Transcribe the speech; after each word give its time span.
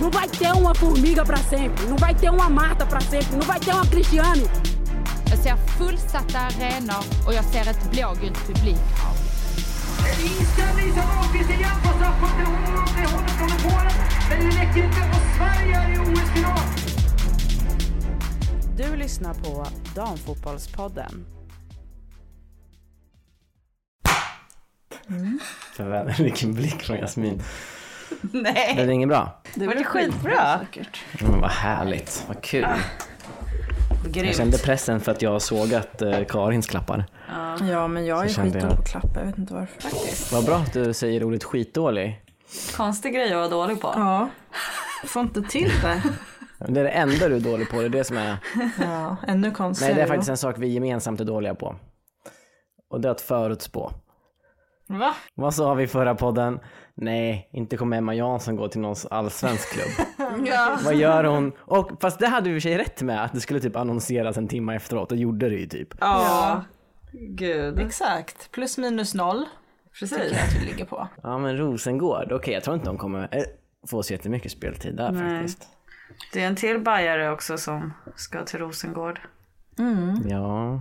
Não 0.00 0.10
vai 0.10 0.28
ter 0.28 0.52
uma 0.52 0.74
formiga 0.74 1.24
para 1.24 1.38
sempre, 1.38 1.86
não 1.86 1.96
vai 1.96 2.14
ter 2.14 2.30
uma 2.30 2.48
Marta 2.48 2.86
para 2.86 3.00
sempre, 3.00 3.36
não 3.36 3.46
vai 3.46 3.60
ter 3.60 3.72
uma 3.72 3.86
Cristiane. 3.86 4.48
Jag 5.30 5.38
ser 5.38 5.56
fullsatta 5.56 6.38
arenor 6.38 7.04
och 7.26 7.34
jag 7.34 7.44
ser 7.44 7.70
ett 7.70 7.90
blågult 7.90 8.46
publikhav. 8.46 9.16
Inställning 10.22 10.92
som 10.92 11.02
Ahlqvist 11.02 11.50
igen 11.50 11.76
på 11.82 11.88
straffpunkten. 11.88 12.46
Hon 12.46 12.56
hållet 12.56 13.30
från 13.30 13.70
Polen. 13.70 13.92
Men 14.30 14.40
det 14.40 14.56
räcker 14.56 14.84
inte 14.84 15.00
och 15.00 15.36
Sverige 15.36 15.76
är 15.76 15.94
i 15.94 15.98
OS-final. 15.98 16.58
Du 18.76 18.96
lyssnar 18.96 19.34
på 19.34 19.66
Damfotbollspodden. 19.94 21.26
Förväntad, 25.76 26.24
vilken 26.24 26.54
blick 26.54 26.82
från 26.82 26.96
Jasmin. 26.96 27.42
Nej, 28.32 28.74
Blev 28.74 28.86
det 28.86 28.92
inget 28.92 29.08
bra? 29.08 29.40
det 29.54 29.66
var 29.66 29.84
skitbra. 29.84 30.60
Men 31.20 31.40
vad 31.40 31.50
härligt, 31.50 32.24
vad 32.28 32.40
kul. 32.42 32.66
Jag 34.04 34.12
Grymt. 34.12 34.36
kände 34.36 34.58
pressen 34.58 35.00
för 35.00 35.12
att 35.12 35.22
jag 35.22 35.42
såg 35.42 35.74
att 35.74 36.02
eh, 36.02 36.24
Karins 36.24 36.66
klappar. 36.66 37.04
Ja, 37.70 37.88
men 37.88 38.06
jag 38.06 38.24
är 38.24 38.28
skitdålig 38.28 38.56
jag. 38.62 38.70
på 38.70 38.74
att 38.82 38.88
klappa. 38.90 39.20
Jag 39.20 39.26
vet 39.26 39.38
inte 39.38 39.54
varför. 39.54 40.34
Vad 40.34 40.44
bra 40.44 40.56
att 40.56 40.72
du 40.72 40.92
säger 40.92 41.24
ordet 41.24 41.44
skitdålig. 41.44 42.22
Konstig 42.76 43.14
grej 43.14 43.26
att 43.32 43.36
vara 43.36 43.48
dålig 43.48 43.80
på. 43.80 43.92
Ja, 43.94 44.28
får 45.04 45.22
inte 45.22 45.42
till 45.42 45.70
det. 45.82 46.02
Det 46.68 46.80
är 46.80 46.84
det 46.84 46.90
enda 46.90 47.28
du 47.28 47.36
är 47.36 47.40
dålig 47.40 47.70
på, 47.70 47.76
det 47.80 47.84
är 47.84 47.88
det 47.88 48.04
som 48.04 48.16
är... 48.16 48.36
Ja, 48.80 49.16
ännu 49.26 49.50
konstigare. 49.50 49.94
Nej, 49.94 49.96
det 49.96 50.02
är 50.02 50.06
faktiskt 50.08 50.30
en 50.30 50.36
sak 50.36 50.54
vi 50.58 50.68
gemensamt 50.68 51.20
är 51.20 51.24
dåliga 51.24 51.54
på. 51.54 51.76
Och 52.90 53.00
det 53.00 53.08
är 53.08 53.12
att 53.12 53.20
förutspå. 53.20 53.92
Va? 54.86 55.14
Vad 55.34 55.54
sa 55.54 55.74
vi 55.74 55.86
förra 55.86 56.14
podden? 56.14 56.60
Nej, 57.00 57.48
inte 57.52 57.76
kommer 57.76 57.96
Emma 57.98 58.14
Jansson 58.14 58.56
gå 58.56 58.68
till 58.68 58.80
någon 58.80 58.96
allsvensk 59.10 59.72
klubb. 59.72 60.06
Ja. 60.46 60.78
Vad 60.84 60.94
gör 60.94 61.24
hon? 61.24 61.52
Och 61.58 61.90
fast 62.00 62.18
det 62.18 62.26
hade 62.28 62.48
vi 62.50 62.54
i 62.56 62.58
och 62.58 62.62
för 62.62 62.68
sig 62.68 62.78
rätt 62.78 63.02
med, 63.02 63.24
att 63.24 63.32
det 63.32 63.40
skulle 63.40 63.60
typ 63.60 63.76
annonseras 63.76 64.36
en 64.36 64.48
timme 64.48 64.74
efteråt, 64.76 65.12
och 65.12 65.18
gjorde 65.18 65.48
det 65.48 65.54
ju 65.56 65.66
typ. 65.66 65.88
Ja. 66.00 66.64
Gud. 67.12 67.78
Exakt, 67.78 68.50
plus 68.52 68.78
minus 68.78 69.14
noll. 69.14 69.44
Precis. 70.00 70.18
Tycker 70.18 70.34
jag 70.36 70.44
att 70.44 70.54
vi 70.62 70.66
ligger 70.66 70.84
på. 70.84 71.08
Ja 71.22 71.38
men 71.38 71.56
Rosengård, 71.56 72.32
okej 72.32 72.54
jag 72.54 72.62
tror 72.64 72.74
inte 72.76 72.86
de 72.88 72.98
kommer 72.98 73.28
eh, 73.32 73.42
få 73.90 74.02
så 74.02 74.12
jättemycket 74.12 74.52
speltid 74.52 74.96
där 74.96 75.12
Nej. 75.12 75.38
faktiskt. 75.38 75.68
Det 76.32 76.42
är 76.42 76.46
en 76.46 76.56
till 76.56 76.80
bajare 76.80 77.30
också 77.30 77.58
som 77.58 77.92
ska 78.16 78.44
till 78.44 78.58
Rosengård. 78.58 79.20
Ja. 80.28 80.80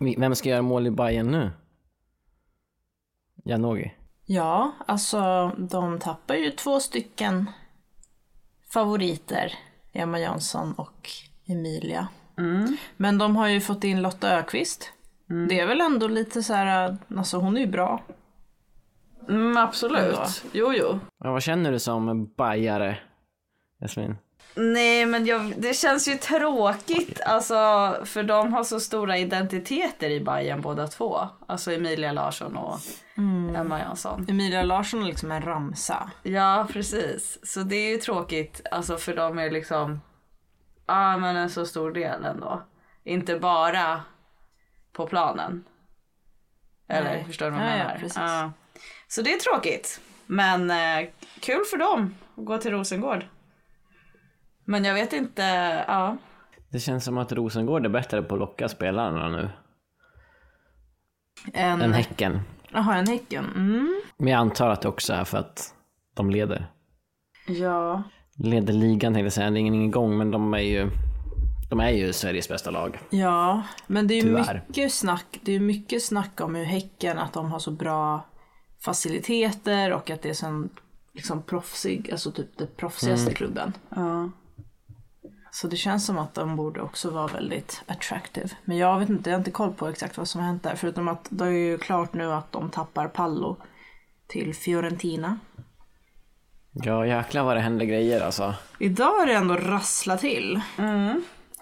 Vi- 0.00 0.16
Vem 0.18 0.34
ska 0.34 0.48
göra 0.48 0.62
mål 0.62 0.86
i 0.86 0.90
Bayern 0.90 1.26
nu? 1.30 1.50
Janogy? 3.44 3.90
Ja, 4.26 4.72
alltså 4.86 5.50
de 5.58 5.98
tappar 5.98 6.34
ju 6.34 6.50
två 6.50 6.80
stycken 6.80 7.50
favoriter. 8.72 9.52
Emma 9.92 10.20
Jansson 10.20 10.72
och 10.72 11.10
Emilia. 11.46 12.08
Men 12.96 13.18
de 13.18 13.36
har 13.36 13.48
ju 13.48 13.60
fått 13.60 13.84
in 13.84 14.02
Lotta 14.02 14.38
Ökvist. 14.38 14.92
Det 15.48 15.60
är 15.60 15.66
väl 15.66 15.80
ändå 15.80 16.08
lite 16.08 16.42
så 16.42 16.54
här, 16.54 16.96
alltså 17.16 17.38
hon 17.38 17.56
är 17.56 17.60
ju 17.60 17.66
bra. 17.66 18.02
Mm, 19.28 19.56
absolut. 19.56 20.44
Jo, 20.52 20.72
jo. 20.72 20.98
Ja, 21.18 21.32
vad 21.32 21.42
känner 21.42 21.72
du 21.72 21.78
som 21.78 22.26
bajare, 22.36 22.98
Jasmin? 23.80 24.16
Nej, 24.56 25.06
men 25.06 25.26
jag, 25.26 25.54
det 25.56 25.74
känns 25.76 26.08
ju 26.08 26.14
tråkigt. 26.14 27.20
Alltså, 27.20 27.54
för 28.04 28.22
de 28.22 28.52
har 28.52 28.64
så 28.64 28.80
stora 28.80 29.18
identiteter 29.18 30.10
i 30.10 30.20
Bayern 30.20 30.60
båda 30.60 30.86
två. 30.88 31.28
Alltså 31.48 31.72
Emilia 31.72 32.12
Larsson 32.12 32.56
och 32.56 32.78
Emma 33.56 33.78
Jansson. 33.78 34.26
Emilia 34.28 34.62
Larsson 34.62 35.02
är 35.02 35.06
liksom 35.06 35.32
en 35.32 35.42
ramsa. 35.42 36.10
Ja, 36.22 36.66
precis. 36.72 37.38
Så 37.42 37.60
det 37.60 37.76
är 37.76 37.90
ju 37.90 37.96
tråkigt. 37.96 38.60
Alltså 38.70 38.96
för 38.96 39.16
de 39.16 39.38
är 39.38 39.50
liksom, 39.50 40.00
ja 40.86 41.16
men 41.16 41.36
en 41.36 41.50
så 41.50 41.66
stor 41.66 41.92
del 41.92 42.24
ändå. 42.24 42.62
Inte 43.04 43.38
bara 43.38 44.02
på 44.92 45.06
planen. 45.06 45.64
Eller 46.88 47.10
Nej. 47.10 47.24
förstår 47.24 47.46
du 47.46 47.52
vad 47.52 47.60
jag 47.60 47.68
Ja, 47.70 47.76
ja, 47.76 47.84
menar? 47.84 47.98
precis. 47.98 48.16
Ja. 48.16 48.52
Så 49.08 49.22
det 49.22 49.32
är 49.32 49.38
tråkigt. 49.38 50.00
Men 50.26 50.70
eh, 50.70 51.08
kul 51.40 51.64
för 51.70 51.76
dem 51.76 52.14
att 52.36 52.44
gå 52.44 52.58
till 52.58 52.70
Rosengård. 52.70 53.26
Men 54.64 54.84
jag 54.84 54.94
vet 54.94 55.12
inte, 55.12 55.42
ja. 55.88 56.16
Det 56.68 56.80
känns 56.80 57.04
som 57.04 57.18
att 57.18 57.32
Rosengård 57.32 57.84
är 57.86 57.90
bättre 57.90 58.22
på 58.22 58.34
att 58.34 58.40
locka 58.40 58.68
spelarna 58.68 59.28
nu 59.28 59.50
En, 61.52 61.82
än 61.82 61.92
Häcken. 61.92 62.40
Jaha, 62.72 62.96
en 62.96 63.06
Häcken. 63.06 63.44
Mm. 63.56 64.02
Men 64.16 64.28
jag 64.28 64.38
antar 64.38 64.70
att 64.70 64.82
det 64.82 64.88
också 64.88 65.12
är 65.12 65.24
för 65.24 65.38
att 65.38 65.74
de 66.14 66.30
leder. 66.30 66.66
Ja. 67.48 68.02
Leder 68.36 68.72
ligan 68.72 69.12
tänkte 69.14 69.24
jag 69.26 69.32
säga, 69.32 69.50
det 69.50 69.56
är 69.58 69.60
ingen 69.60 69.90
gång 69.90 70.18
men 70.18 70.30
de 70.30 70.54
är 70.54 70.58
ju 70.58 70.90
de 71.70 71.80
är 71.80 71.90
ju 71.90 72.12
Sveriges 72.12 72.48
bästa 72.48 72.70
lag. 72.70 72.98
Ja, 73.10 73.62
men 73.86 74.06
det 74.06 74.14
är 74.14 74.16
ju 74.16 74.22
Tyvärr. 74.22 74.64
mycket 74.68 74.92
snack, 74.92 75.40
det 75.42 75.52
är 75.52 75.58
ju 75.58 75.60
mycket 75.60 76.02
snack 76.02 76.40
om 76.40 76.54
hur 76.54 76.64
Häcken, 76.64 77.18
att 77.18 77.32
de 77.32 77.50
har 77.50 77.58
så 77.58 77.70
bra 77.70 78.26
faciliteter 78.80 79.92
och 79.92 80.10
att 80.10 80.22
det 80.22 80.28
är 80.30 80.34
sån 80.34 80.68
liksom 81.12 81.42
proffsig, 81.42 82.10
alltså 82.12 82.32
typ 82.32 82.58
den 82.58 82.68
proffsigaste 82.76 83.34
klubben. 83.34 83.72
ja. 83.88 84.30
Så 85.54 85.66
det 85.68 85.76
känns 85.76 86.06
som 86.06 86.18
att 86.18 86.34
de 86.34 86.56
borde 86.56 86.80
också 86.80 87.10
vara 87.10 87.26
väldigt 87.26 87.82
attractive. 87.86 88.48
Men 88.64 88.76
jag 88.76 88.98
vet 88.98 89.08
inte, 89.08 89.30
jag 89.30 89.36
har 89.36 89.40
inte 89.40 89.50
koll 89.50 89.72
på 89.72 89.88
exakt 89.88 90.18
vad 90.18 90.28
som 90.28 90.40
har 90.40 90.48
hänt 90.48 90.62
där. 90.62 90.76
Förutom 90.76 91.08
att 91.08 91.26
det 91.30 91.44
är 91.44 91.50
ju 91.50 91.78
klart 91.78 92.14
nu 92.14 92.32
att 92.32 92.52
de 92.52 92.70
tappar 92.70 93.08
Pallo 93.08 93.56
till 94.26 94.54
Fiorentina. 94.54 95.38
Ja 96.72 97.06
jäklar 97.06 97.44
vad 97.44 97.56
det 97.56 97.60
händer 97.60 97.86
grejer 97.86 98.20
alltså. 98.20 98.54
Idag 98.78 99.18
har 99.18 99.26
det 99.26 99.32
ändå 99.32 99.54
rasslat 99.54 100.20
till. 100.20 100.60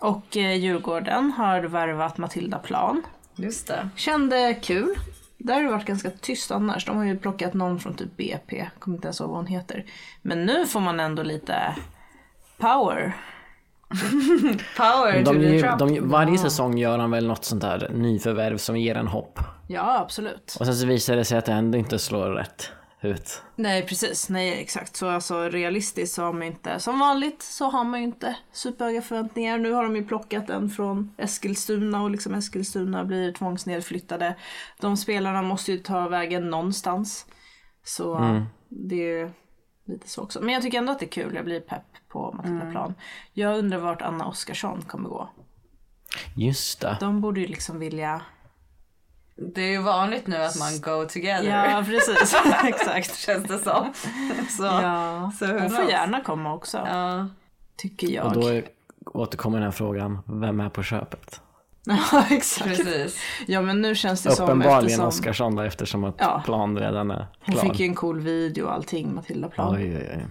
Och 0.00 0.36
eh, 0.36 0.54
Djurgården 0.54 1.32
har 1.32 1.60
värvat 1.60 2.18
Matilda 2.18 2.58
Plan. 2.58 3.02
Just 3.36 3.66
det. 3.66 3.88
Kände 3.96 4.54
kul. 4.54 4.94
Där 5.38 5.54
har 5.54 5.62
det 5.62 5.70
varit 5.70 5.86
ganska 5.86 6.10
tyst 6.10 6.50
annars. 6.50 6.86
De 6.86 6.96
har 6.96 7.04
ju 7.04 7.18
plockat 7.18 7.54
någon 7.54 7.80
från 7.80 7.94
typ 7.94 8.16
BP. 8.16 8.70
Kommer 8.78 8.96
inte 8.96 9.06
ens 9.06 9.20
ihåg 9.20 9.28
vad 9.28 9.38
hon 9.38 9.46
heter. 9.46 9.84
Men 10.22 10.46
nu 10.46 10.66
får 10.66 10.80
man 10.80 11.00
ändå 11.00 11.22
lite 11.22 11.76
power. 12.58 13.16
Power 14.76 15.24
to 15.24 15.32
De, 15.32 15.38
the 15.40 15.46
ju- 15.54 15.60
Trump. 15.60 15.78
de, 15.78 16.08
varje 16.08 16.38
säsong 16.38 16.78
gör 16.78 16.98
han 16.98 17.10
väl 17.10 17.26
något 17.26 17.44
sånt 17.44 17.62
där 17.62 17.90
nyförvärv 17.94 18.56
som 18.56 18.76
ger 18.76 18.94
en 18.94 19.06
hopp. 19.08 19.38
Ja, 19.68 19.98
absolut. 20.00 20.56
Och 20.60 20.66
sen 20.66 20.74
så 20.74 20.86
visar 20.86 21.16
det 21.16 21.24
sig 21.24 21.38
att 21.38 21.44
det 21.44 21.52
ändå 21.52 21.78
inte 21.78 21.98
slår 21.98 22.30
rätt 22.30 22.70
ut. 23.02 23.42
Nej, 23.56 23.86
precis. 23.86 24.28
Nej, 24.28 24.60
exakt. 24.60 24.96
Så 24.96 25.08
alltså 25.08 25.40
realistiskt 25.48 26.14
så 26.14 26.22
har 26.22 26.32
man 26.32 26.42
inte, 26.42 26.78
som 26.80 26.98
vanligt 26.98 27.42
så 27.42 27.64
har 27.70 27.84
man 27.84 28.00
ju 28.00 28.06
inte 28.06 28.36
superhöga 28.52 29.02
förväntningar. 29.02 29.58
Nu 29.58 29.72
har 29.72 29.82
de 29.82 29.96
ju 29.96 30.04
plockat 30.04 30.50
en 30.50 30.70
från 30.70 31.14
Eskilstuna 31.18 32.02
och 32.02 32.10
liksom 32.10 32.34
Eskilstuna 32.34 33.04
blir 33.04 33.32
tvångsnedflyttade. 33.32 34.36
De 34.80 34.96
spelarna 34.96 35.42
måste 35.42 35.72
ju 35.72 35.78
ta 35.78 36.08
vägen 36.08 36.50
någonstans. 36.50 37.26
Så 37.84 38.20
det 38.68 38.94
är 38.94 39.18
ju 39.20 39.30
lite 39.92 40.08
så 40.08 40.22
också. 40.22 40.40
Men 40.40 40.54
jag 40.54 40.62
tycker 40.62 40.78
ändå 40.78 40.92
att 40.92 40.98
det 40.98 41.04
är 41.04 41.10
kul. 41.10 41.34
Jag 41.34 41.44
blir 41.44 41.60
pepp 41.60 41.82
på 42.08 42.32
Matilda 42.32 42.70
Plan. 42.70 42.94
Jag 43.32 43.58
undrar 43.58 43.78
vart 43.78 44.02
Anna 44.02 44.26
Oskarsson 44.26 44.82
kommer 44.82 45.08
gå. 45.08 45.28
Just 46.36 46.80
det. 46.80 46.96
De 47.00 47.20
borde 47.20 47.40
ju 47.40 47.46
liksom 47.46 47.78
vilja... 47.78 48.22
Det 49.36 49.62
är 49.62 49.70
ju 49.70 49.82
vanligt 49.82 50.26
nu 50.26 50.36
att 50.36 50.58
man 50.58 50.80
go 50.80 51.08
together. 51.08 51.68
Ja, 51.70 51.84
precis. 51.86 52.36
exakt. 52.64 53.16
Känns 53.16 53.48
det 53.48 53.58
som. 53.58 53.92
Så, 54.48 54.64
Ja, 54.64 55.32
så 55.38 55.46
hon 55.46 55.70
får 55.70 55.84
gärna 55.90 56.20
komma 56.20 56.54
också. 56.54 56.78
Ja. 56.78 57.28
Tycker 57.76 58.08
jag. 58.08 58.26
Och 58.26 58.32
då 58.32 58.48
är- 58.48 58.68
återkommer 59.04 59.58
den 59.58 59.64
här 59.64 59.72
frågan, 59.72 60.18
vem 60.26 60.60
är 60.60 60.68
på 60.68 60.82
köpet? 60.82 61.40
Ja, 62.12 62.24
exakt. 62.30 62.66
Precis. 62.68 63.20
Ja, 63.46 63.62
men 63.62 63.80
nu 63.82 63.94
känns 63.94 64.22
det 64.22 64.30
som 64.30 64.44
Uppenbarligen 64.44 64.84
eftersom 64.84 65.06
Oskarsson 65.06 65.56
då 65.56 65.62
eftersom 65.62 66.04
att 66.04 66.14
Ja. 66.18 66.42
plan 66.44 66.78
redan 66.78 67.10
är 67.10 67.26
hon 67.40 67.54
klar. 67.54 67.62
fick 67.62 67.80
ju 67.80 67.86
en 67.86 67.94
cool 67.94 68.20
video 68.20 68.64
och 68.64 68.72
allting, 68.72 69.14
Matilda 69.14 69.48
Plan. 69.48 69.74
Oj, 69.74 69.96
oj, 69.96 70.08
oj. 70.16 70.26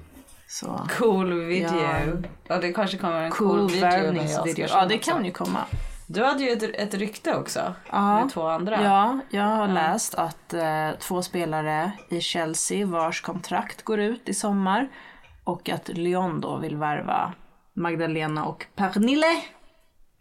Så. 0.48 0.88
Cool 0.98 1.34
video. 1.34 1.82
Ja. 1.82 2.30
Ja. 2.48 2.58
det 2.58 2.74
kanske 2.74 2.98
kommer 2.98 3.24
en 3.24 3.32
cool, 3.32 3.60
Cool 3.60 3.70
video. 3.70 4.24
Oskarsson 4.24 4.80
Ja, 4.80 4.86
det 4.86 4.98
kan 4.98 5.26
ju 5.26 5.32
komma. 5.32 5.60
Du 6.08 6.24
hade 6.24 6.44
ju 6.44 6.50
ett, 6.50 6.64
ett 6.64 6.94
rykte 6.94 7.36
också. 7.36 7.74
Ja. 7.92 8.20
Med 8.20 8.34
två 8.34 8.48
andra. 8.48 8.84
Ja, 8.84 9.20
jag 9.30 9.44
har 9.44 9.68
läst 9.68 10.16
att 10.16 10.54
eh, 10.54 10.90
två 11.00 11.22
spelare 11.22 11.92
i 12.10 12.22
Chelsea 12.22 12.86
vars 12.86 13.22
kontrakt 13.22 13.84
går 13.84 14.00
ut 14.00 14.30
i 14.30 14.34
sommar 14.34 14.88
och 15.44 15.70
att 15.70 15.88
Lyon 15.90 16.42
då 16.42 16.58
vill 16.58 16.78
värva 16.78 17.34
Magdalena 17.74 18.46
och 18.46 18.66
Pernille. 18.76 19.42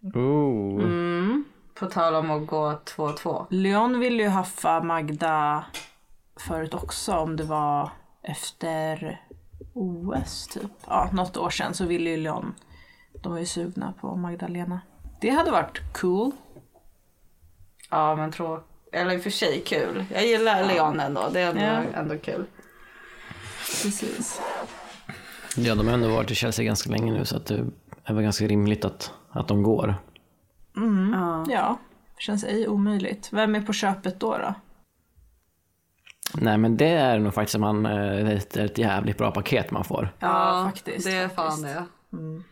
Ooh. 0.02 0.82
Mm. 0.84 1.44
På 1.74 1.86
tal 1.86 2.14
om 2.14 2.30
att 2.30 2.46
gå 2.46 2.72
2-2. 2.96 3.46
Lyon 3.50 4.00
ville 4.00 4.22
ju 4.22 4.28
haffa 4.28 4.82
Magda 4.82 5.64
förut 6.36 6.74
också 6.74 7.12
om 7.12 7.36
det 7.36 7.44
var 7.44 7.90
efter 8.22 9.20
OS 9.74 10.46
typ. 10.46 10.70
Ja, 10.86 11.10
något 11.12 11.36
år 11.36 11.50
sedan 11.50 11.74
så 11.74 11.84
ville 11.86 12.10
ju 12.10 12.16
Lyon, 12.16 12.54
de 13.22 13.32
var 13.32 13.38
ju 13.38 13.46
sugna 13.46 13.94
på 14.00 14.16
Magdalena. 14.16 14.80
Det 15.20 15.30
hade 15.30 15.50
varit 15.50 15.92
cool. 15.92 16.32
Ja 17.90 18.16
men 18.16 18.32
trå... 18.32 18.62
Eller 18.92 19.14
i 19.14 19.18
och 19.18 19.22
för 19.22 19.30
sig 19.30 19.62
kul. 19.66 20.04
Jag 20.12 20.26
gillar 20.26 20.64
Leon 20.64 21.00
ändå. 21.00 21.28
Det 21.32 21.40
är 21.40 21.48
ändå, 21.48 21.60
Ja. 21.62 21.98
ändå 22.00 22.18
kul. 22.18 22.44
Precis. 23.82 24.40
Ja, 25.56 25.74
de 25.74 25.86
har 25.86 25.94
ändå 25.94 26.08
varit 26.08 26.30
i 26.30 26.34
Chelsea 26.34 26.64
ganska 26.64 26.90
länge 26.90 27.12
nu 27.12 27.24
så 27.24 27.36
att 27.36 27.46
det 27.46 27.64
är 28.04 28.14
väl 28.14 28.22
ganska 28.22 28.46
rimligt 28.46 28.84
att, 28.84 29.12
att 29.30 29.48
de 29.48 29.62
går. 29.62 29.94
Ja. 31.12 31.44
Ja, 31.48 31.78
känns 32.18 32.44
ej 32.44 32.68
omöjligt. 32.68 33.32
Vem 33.32 33.54
är 33.54 33.60
på 33.60 33.72
köpet 33.72 34.20
då? 34.20 34.38
då? 34.38 34.54
Nej, 36.34 36.58
men 36.58 36.76
det 36.76 36.88
är 36.88 37.18
nog 37.18 37.34
faktiskt 37.34 37.52
som 37.52 37.60
man, 37.60 37.86
eh, 37.86 38.30
ett, 38.30 38.56
ett 38.56 38.78
jävligt 38.78 39.18
bra 39.18 39.30
paket 39.30 39.70
man 39.70 39.84
får. 39.84 40.14
Ja, 40.18 40.70
faktiskt. 40.74 41.06
Det 41.06 41.12
är 41.12 41.28
fan 41.28 41.50
faktiskt. 41.50 41.64
det. 41.64 42.42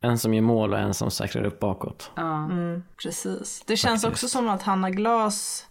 En 0.00 0.18
som 0.18 0.34
gör 0.34 0.42
mål 0.42 0.72
och 0.72 0.78
en 0.78 0.94
som 0.94 1.10
säkrar 1.10 1.44
upp 1.44 1.60
bakåt. 1.60 2.10
Ja. 2.14 2.44
Mm, 2.44 2.82
precis. 3.02 3.62
Det 3.66 3.76
känns 3.76 4.04
också 4.04 4.28
som 4.28 4.48
att 4.48 4.62
Hanna 4.62 4.90
Glas, 4.90 5.66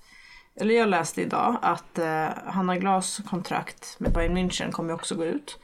eller 0.61 0.75
jag 0.75 0.89
läste 0.89 1.21
idag 1.21 1.57
att 1.61 1.99
eh, 1.99 2.27
Hanna 2.45 2.77
Glas 2.77 3.21
kontrakt 3.29 3.95
med 3.99 4.13
Bayern 4.13 4.37
München 4.37 4.71
kommer 4.71 4.93
också 4.93 5.15
gå 5.15 5.25
ut 5.25 5.59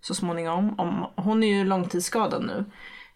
så 0.00 0.14
småningom. 0.14 0.80
Om, 0.80 1.06
hon 1.16 1.42
är 1.42 1.48
ju 1.48 1.64
långtidsskadad 1.64 2.44
nu. 2.44 2.64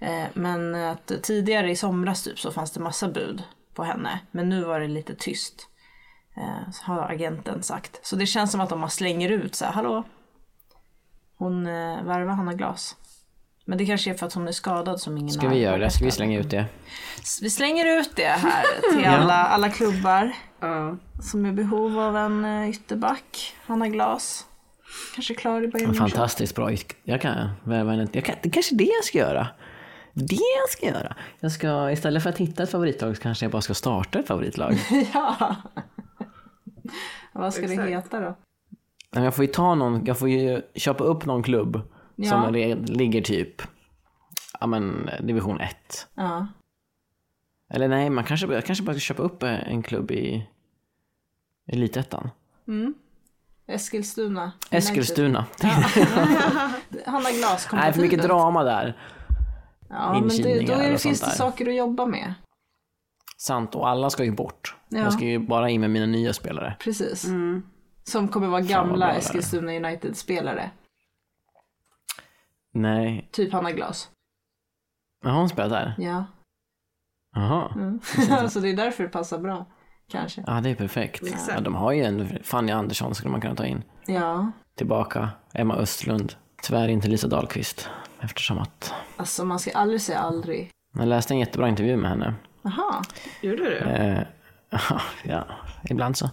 Eh, 0.00 0.24
men 0.34 0.74
att 0.74 1.12
tidigare 1.22 1.70
i 1.70 1.76
somras 1.76 2.22
typ 2.24 2.38
så 2.38 2.52
fanns 2.52 2.70
det 2.70 2.80
massa 2.80 3.08
bud 3.08 3.42
på 3.74 3.84
henne. 3.84 4.20
Men 4.30 4.48
nu 4.48 4.64
var 4.64 4.80
det 4.80 4.88
lite 4.88 5.14
tyst. 5.14 5.68
Eh, 6.36 6.74
har 6.82 7.00
agenten 7.10 7.62
sagt. 7.62 8.06
Så 8.06 8.16
det 8.16 8.26
känns 8.26 8.50
som 8.52 8.60
att 8.60 8.68
de 8.68 8.80
bara 8.80 8.90
slänger 8.90 9.28
ut 9.30 9.54
så 9.54 9.64
här, 9.64 9.72
hallå? 9.72 10.04
Hon 11.38 11.66
eh, 11.66 12.02
värvar 12.04 12.32
Hanna 12.34 12.54
Glas. 12.54 12.96
Men 13.64 13.78
det 13.78 13.86
kanske 13.86 14.10
är 14.10 14.14
för 14.14 14.26
att 14.26 14.32
hon 14.32 14.48
är 14.48 14.52
skadad 14.52 15.00
som 15.00 15.18
ingen 15.18 15.30
Ska 15.30 15.48
vi 15.48 15.58
göra 15.58 15.78
det? 15.78 15.90
Ska 15.90 16.04
vi 16.04 16.10
slänga 16.10 16.38
ut 16.38 16.50
det? 16.50 16.66
Vi 17.42 17.50
slänger 17.50 18.00
ut 18.00 18.16
det 18.16 18.26
här 18.28 18.64
till 18.94 19.06
alla, 19.08 19.34
alla 19.34 19.70
klubbar 19.70 20.32
Ja. 20.60 20.96
som 21.22 21.44
är 21.44 21.48
i 21.48 21.52
behov 21.52 21.98
av 21.98 22.16
en 22.16 22.64
ytterback. 22.68 23.56
Hanna 23.66 23.88
Glas. 23.88 24.46
Kanske 25.14 25.34
klar 25.34 25.62
i 25.62 25.68
Bayern 25.68 25.88
En 25.90 25.94
München. 25.94 25.98
fantastiskt 25.98 26.54
bra 26.54 26.72
Jag 27.02 27.20
kan 27.20 27.48
värva 27.64 27.92
en... 27.92 28.08
Jag 28.12 28.24
kan, 28.24 28.34
det 28.42 28.48
är 28.48 28.52
kanske 28.52 28.74
det 28.74 28.84
jag 28.84 29.04
ska 29.04 29.18
göra. 29.18 29.48
Det 30.26 30.34
jag 30.60 30.68
ska 30.70 30.86
göra. 30.86 31.16
Jag 31.40 31.52
ska, 31.52 31.90
istället 31.90 32.22
för 32.22 32.30
att 32.30 32.38
hitta 32.38 32.62
ett 32.62 32.70
favoritlag 32.70 33.16
så 33.16 33.22
kanske 33.22 33.44
jag 33.44 33.52
bara 33.52 33.62
ska 33.62 33.74
starta 33.74 34.18
ett 34.18 34.26
favoritlag. 34.26 34.74
ja. 35.14 35.56
Vad 37.32 37.54
ska 37.54 37.66
det 37.66 37.72
Exakt. 37.72 37.90
heta 37.90 38.20
då? 38.20 38.36
Jag 39.10 39.34
får 39.34 39.44
ju 39.44 39.52
ta 39.52 39.74
någon, 39.74 40.04
jag 40.04 40.18
får 40.18 40.28
ju 40.28 40.62
köpa 40.74 41.04
upp 41.04 41.24
någon 41.24 41.42
klubb 41.42 41.80
Ja. 42.16 42.30
som 42.30 42.52
ligger 42.86 43.22
typ, 43.22 43.62
ja 44.60 44.66
men 44.66 45.10
division 45.20 45.60
1. 45.60 45.76
Ja. 46.14 46.46
Eller 47.70 47.88
nej, 47.88 48.10
man 48.10 48.24
kanske, 48.24 48.46
jag 48.46 48.64
kanske 48.64 48.84
bara 48.84 48.92
ska 48.92 49.00
köpa 49.00 49.22
upp 49.22 49.42
en 49.42 49.82
klubb 49.82 50.10
i 50.10 50.48
elitettan. 51.66 52.30
Eskilstuna. 53.66 54.52
Eskilstuna. 54.70 55.46
United. 55.62 56.06
Hanna 57.06 57.30
Glas 57.30 57.68
Nej, 57.72 57.92
för 57.92 58.00
mycket 58.00 58.22
drama 58.22 58.64
där. 58.64 58.96
Ja, 59.88 60.12
men 60.20 60.28
det, 60.28 60.66
då 60.66 60.72
är 60.72 60.88
det, 60.88 60.94
och 60.94 61.00
finns 61.00 61.18
sånt 61.18 61.20
det 61.20 61.44
där. 61.44 61.50
saker 61.50 61.68
att 61.68 61.74
jobba 61.76 62.06
med. 62.06 62.34
Sant, 63.36 63.74
och 63.74 63.88
alla 63.88 64.10
ska 64.10 64.24
ju 64.24 64.32
bort. 64.32 64.76
Ja. 64.88 64.98
Jag 64.98 65.12
ska 65.12 65.24
ju 65.24 65.38
bara 65.38 65.70
in 65.70 65.80
med 65.80 65.90
mina 65.90 66.06
nya 66.06 66.32
spelare. 66.32 66.76
Precis. 66.80 67.24
Mm. 67.24 67.62
Som 68.04 68.28
kommer 68.28 68.48
vara 68.48 68.60
gamla. 68.60 69.12
Eskilstuna 69.14 69.72
United-spelare. 69.72 70.70
Nej, 72.72 73.28
Typ 73.32 73.52
Hanna 73.52 73.72
Glas. 73.72 74.10
har 75.24 75.32
hon 75.32 75.48
spelat 75.48 75.70
där? 75.70 75.94
Ja. 75.98 76.24
Jaha. 77.34 77.72
Mm. 77.74 78.00
så 78.50 78.60
det 78.60 78.68
är 78.68 78.76
därför 78.76 79.02
det 79.04 79.08
passar 79.10 79.38
bra. 79.38 79.66
Kanske. 80.10 80.44
Ja, 80.46 80.60
det 80.60 80.70
är 80.70 80.74
perfekt. 80.74 81.22
Exakt. 81.26 81.52
Ja, 81.54 81.60
de 81.60 81.74
har 81.74 81.92
ju 81.92 82.02
en 82.02 82.42
Fanny 82.42 82.72
Andersson 82.72 83.14
skulle 83.14 83.30
man 83.30 83.40
kunna 83.40 83.54
ta 83.54 83.66
in. 83.66 83.82
Ja. 84.06 84.52
Tillbaka. 84.74 85.30
Emma 85.54 85.74
Östlund. 85.76 86.34
Tyvärr 86.62 86.88
inte 86.88 87.08
Lisa 87.08 87.28
Dahlqvist. 87.28 87.90
Eftersom 88.20 88.58
att... 88.58 88.92
Alltså 89.16 89.44
man 89.44 89.58
ska 89.58 89.72
aldrig 89.72 90.00
säga 90.00 90.18
aldrig. 90.18 90.70
Jag 90.94 91.08
läste 91.08 91.34
en 91.34 91.38
jättebra 91.38 91.68
intervju 91.68 91.96
med 91.96 92.10
henne. 92.10 92.34
Aha. 92.64 93.02
Gjorde 93.42 93.62
du? 93.64 93.76
Eh, 93.78 94.22
ja, 95.24 95.44
ibland 95.90 96.16
så. 96.16 96.30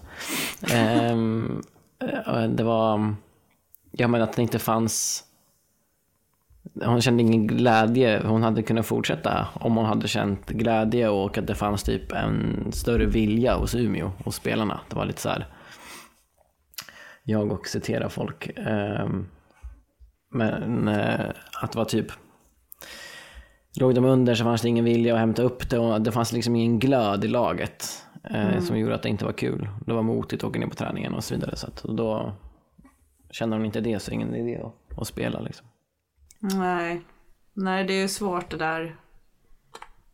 Ehm, 0.72 1.62
eh, 2.00 2.44
det 2.44 2.64
var... 2.64 3.16
Ja, 3.92 4.08
men 4.08 4.22
att 4.22 4.34
det 4.34 4.42
inte 4.42 4.60
fanns... 4.60 5.24
Hon 6.86 7.02
kände 7.02 7.24
ingen 7.24 7.48
glädje. 7.48 8.22
Hon 8.26 8.44
hade 8.44 8.64
kunnat 8.64 8.86
fortsätta 8.86 9.48
om 9.54 9.76
hon 9.78 9.86
hade 9.86 10.08
känt 10.08 10.50
glädje 10.50 11.10
och 11.10 11.38
att 11.38 11.48
det 11.48 11.56
fanns 11.56 11.84
typ 11.84 12.12
en 12.12 12.68
större 12.72 13.06
vilja 13.06 13.56
hos 13.56 13.76
Umeå, 13.76 14.12
hos 14.24 14.36
spelarna. 14.36 14.80
Det 14.90 14.96
var 14.96 15.06
lite 15.06 15.22
så 15.22 15.30
här... 15.30 15.48
Jag 17.24 17.52
och 17.52 17.68
citera 17.68 18.10
folk. 18.10 18.50
ehm, 18.58 19.28
men 20.36 20.88
eh, 20.88 21.26
att 21.62 21.72
det 21.72 21.78
var 21.78 21.86
typ... 21.86 22.08
Låg 23.80 23.96
de 23.96 24.06
under 24.06 24.36
så 24.36 24.44
fanns 24.44 24.62
det 24.62 24.70
ingen 24.70 24.86
vilja 24.86 25.14
att 25.14 25.20
hämta 25.20 25.42
upp 25.42 25.70
det 25.70 25.80
och 25.80 26.02
det 26.02 26.12
fanns 26.12 26.32
liksom 26.32 26.56
ingen 26.56 26.80
glöd 26.80 27.26
i 27.26 27.28
laget. 27.28 28.06
Eh, 28.24 28.60
Som 28.60 28.80
gjorde 28.80 28.96
att 28.96 29.04
det 29.04 29.10
inte 29.10 29.26
var 29.26 29.32
kul. 29.32 29.70
Det 29.86 29.94
var 29.94 30.02
motigt 30.02 30.44
att 30.44 30.50
åka 30.50 30.60
ner 30.60 30.68
på 30.68 30.76
träningen 30.76 31.14
och 31.14 31.24
så 31.24 31.36
vidare. 31.36 31.56
Så 31.56 31.68
att 31.68 31.84
då 31.84 32.34
kände 33.32 33.56
hon 33.56 33.66
inte 33.66 33.82
det 33.82 34.00
så 34.00 34.12
ingen 34.12 34.36
idé 34.36 34.62
att, 34.64 35.00
att 35.00 35.08
spela 35.08 35.40
liksom. 35.40 35.68
Nej. 36.40 37.02
Nej, 37.54 37.84
det 37.84 37.94
är 37.94 38.02
ju 38.02 38.08
svårt 38.08 38.50
det 38.50 38.58
där. 38.58 38.96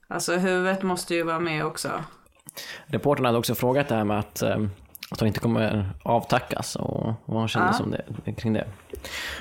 Alltså 0.07 0.37
huvudet 0.37 0.83
måste 0.83 1.15
ju 1.15 1.23
vara 1.23 1.39
med 1.39 1.65
också. 1.65 1.89
Reportern 2.85 3.25
hade 3.25 3.37
också 3.37 3.55
frågat 3.55 3.87
det 3.87 3.95
här 3.95 4.03
med 4.03 4.19
att, 4.19 4.41
eh, 4.41 4.57
att 5.11 5.19
hon 5.19 5.27
inte 5.27 5.39
kommer 5.39 5.89
avtackas 6.03 6.75
och 6.75 7.13
vad 7.25 7.39
hon 7.39 7.47
kände 7.47 7.67
Ja. 7.67 7.73
som 7.73 7.91
det, 7.91 8.33
kring 8.33 8.53
det. 8.53 8.67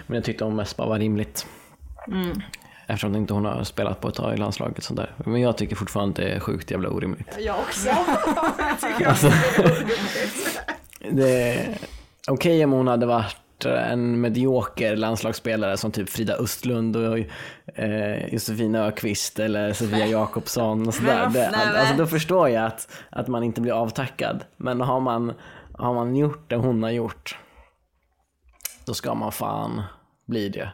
Men 0.06 0.14
jag 0.14 0.24
tyckte 0.24 0.44
hon 0.44 0.56
mest 0.56 0.76
bara 0.76 0.88
var 0.88 0.98
rimligt. 0.98 1.46
Eftersom 2.86 3.16
inte 3.16 3.34
hon 3.34 3.44
har 3.44 3.64
spelat 3.64 4.00
på 4.00 4.08
ett 4.08 4.14
tag 4.14 4.34
i 4.34 4.36
landslaget. 4.36 4.84
Sånt 4.84 5.00
där. 5.00 5.10
Men 5.16 5.40
jag 5.40 5.56
tycker 5.56 5.76
fortfarande 5.76 6.22
det 6.22 6.28
är 6.30 6.40
sjukt 6.40 6.70
jävla 6.70 6.88
orimligt. 6.88 7.36
Jag 7.38 7.56
också. 7.58 7.88
Det 11.10 11.52
är 11.54 11.78
okej 12.28 12.64
om 12.64 12.72
hon 12.72 12.88
hade 12.88 13.06
varit 13.06 13.36
en 13.64 14.20
medioker 14.20 14.96
landslagsspelare 14.96 15.76
som 15.76 15.92
typ 15.92 16.10
Frida 16.10 16.34
Östlund 16.34 16.96
och 16.96 17.18
eh, 17.74 18.32
Josefin 18.32 18.74
Ökvist 18.74 19.38
eller 19.38 19.72
Sofia 19.72 20.06
Jakobsson 20.06 20.88
och 20.88 20.94
sådär. 20.94 21.30
Det, 21.32 21.48
alltså, 21.48 21.94
då 21.96 22.06
förstår 22.06 22.48
jag 22.48 22.64
att, 22.64 22.88
att 23.10 23.28
man 23.28 23.42
inte 23.42 23.60
blir 23.60 23.72
avtackad. 23.72 24.44
Men 24.56 24.80
har 24.80 25.00
man, 25.00 25.32
har 25.80 25.94
man 25.94 26.16
gjort 26.16 26.50
det 26.50 26.56
hon 26.56 26.82
har 26.82 26.90
gjort, 26.90 27.38
då 28.84 28.94
ska 28.94 29.14
man 29.14 29.32
fan 29.32 29.82
bli 30.26 30.48
det. 30.48 30.72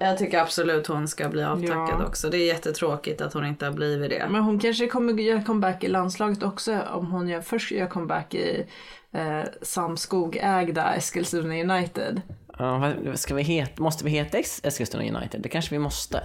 Jag 0.00 0.18
tycker 0.18 0.38
absolut 0.38 0.86
hon 0.86 1.08
ska 1.08 1.28
bli 1.28 1.42
avtackad 1.44 2.00
Ja. 2.00 2.06
också. 2.06 2.30
Det 2.30 2.38
är 2.38 2.46
jättetråkigt 2.46 3.20
att 3.20 3.32
hon 3.34 3.46
inte 3.46 3.64
har 3.64 3.72
blivit 3.72 4.10
det. 4.10 4.26
Men 4.30 4.42
hon 4.42 4.58
kanske 4.58 4.86
kommer 4.86 5.12
göra 5.12 5.42
comeback 5.42 5.84
i 5.84 5.88
landslaget 5.88 6.42
också 6.42 6.80
om 6.94 7.10
hon 7.10 7.28
gör, 7.28 7.40
först 7.40 7.70
gör 7.70 7.86
comeback 7.86 8.34
i 8.34 8.66
eh, 9.12 9.42
Samskog-ägda 9.62 10.94
Eskilstuna 10.94 11.54
United. 11.74 12.22
Ja, 12.58 12.78
vad- 12.78 13.18
ska 13.18 13.34
vi 13.34 13.42
het, 13.42 13.78
måste 13.78 14.04
vi 14.04 14.10
heta 14.10 14.38
Eskilstuna 14.38 15.18
United? 15.18 15.40
Det 15.40 15.48
kanske 15.48 15.74
vi 15.74 15.78
måste. 15.78 16.22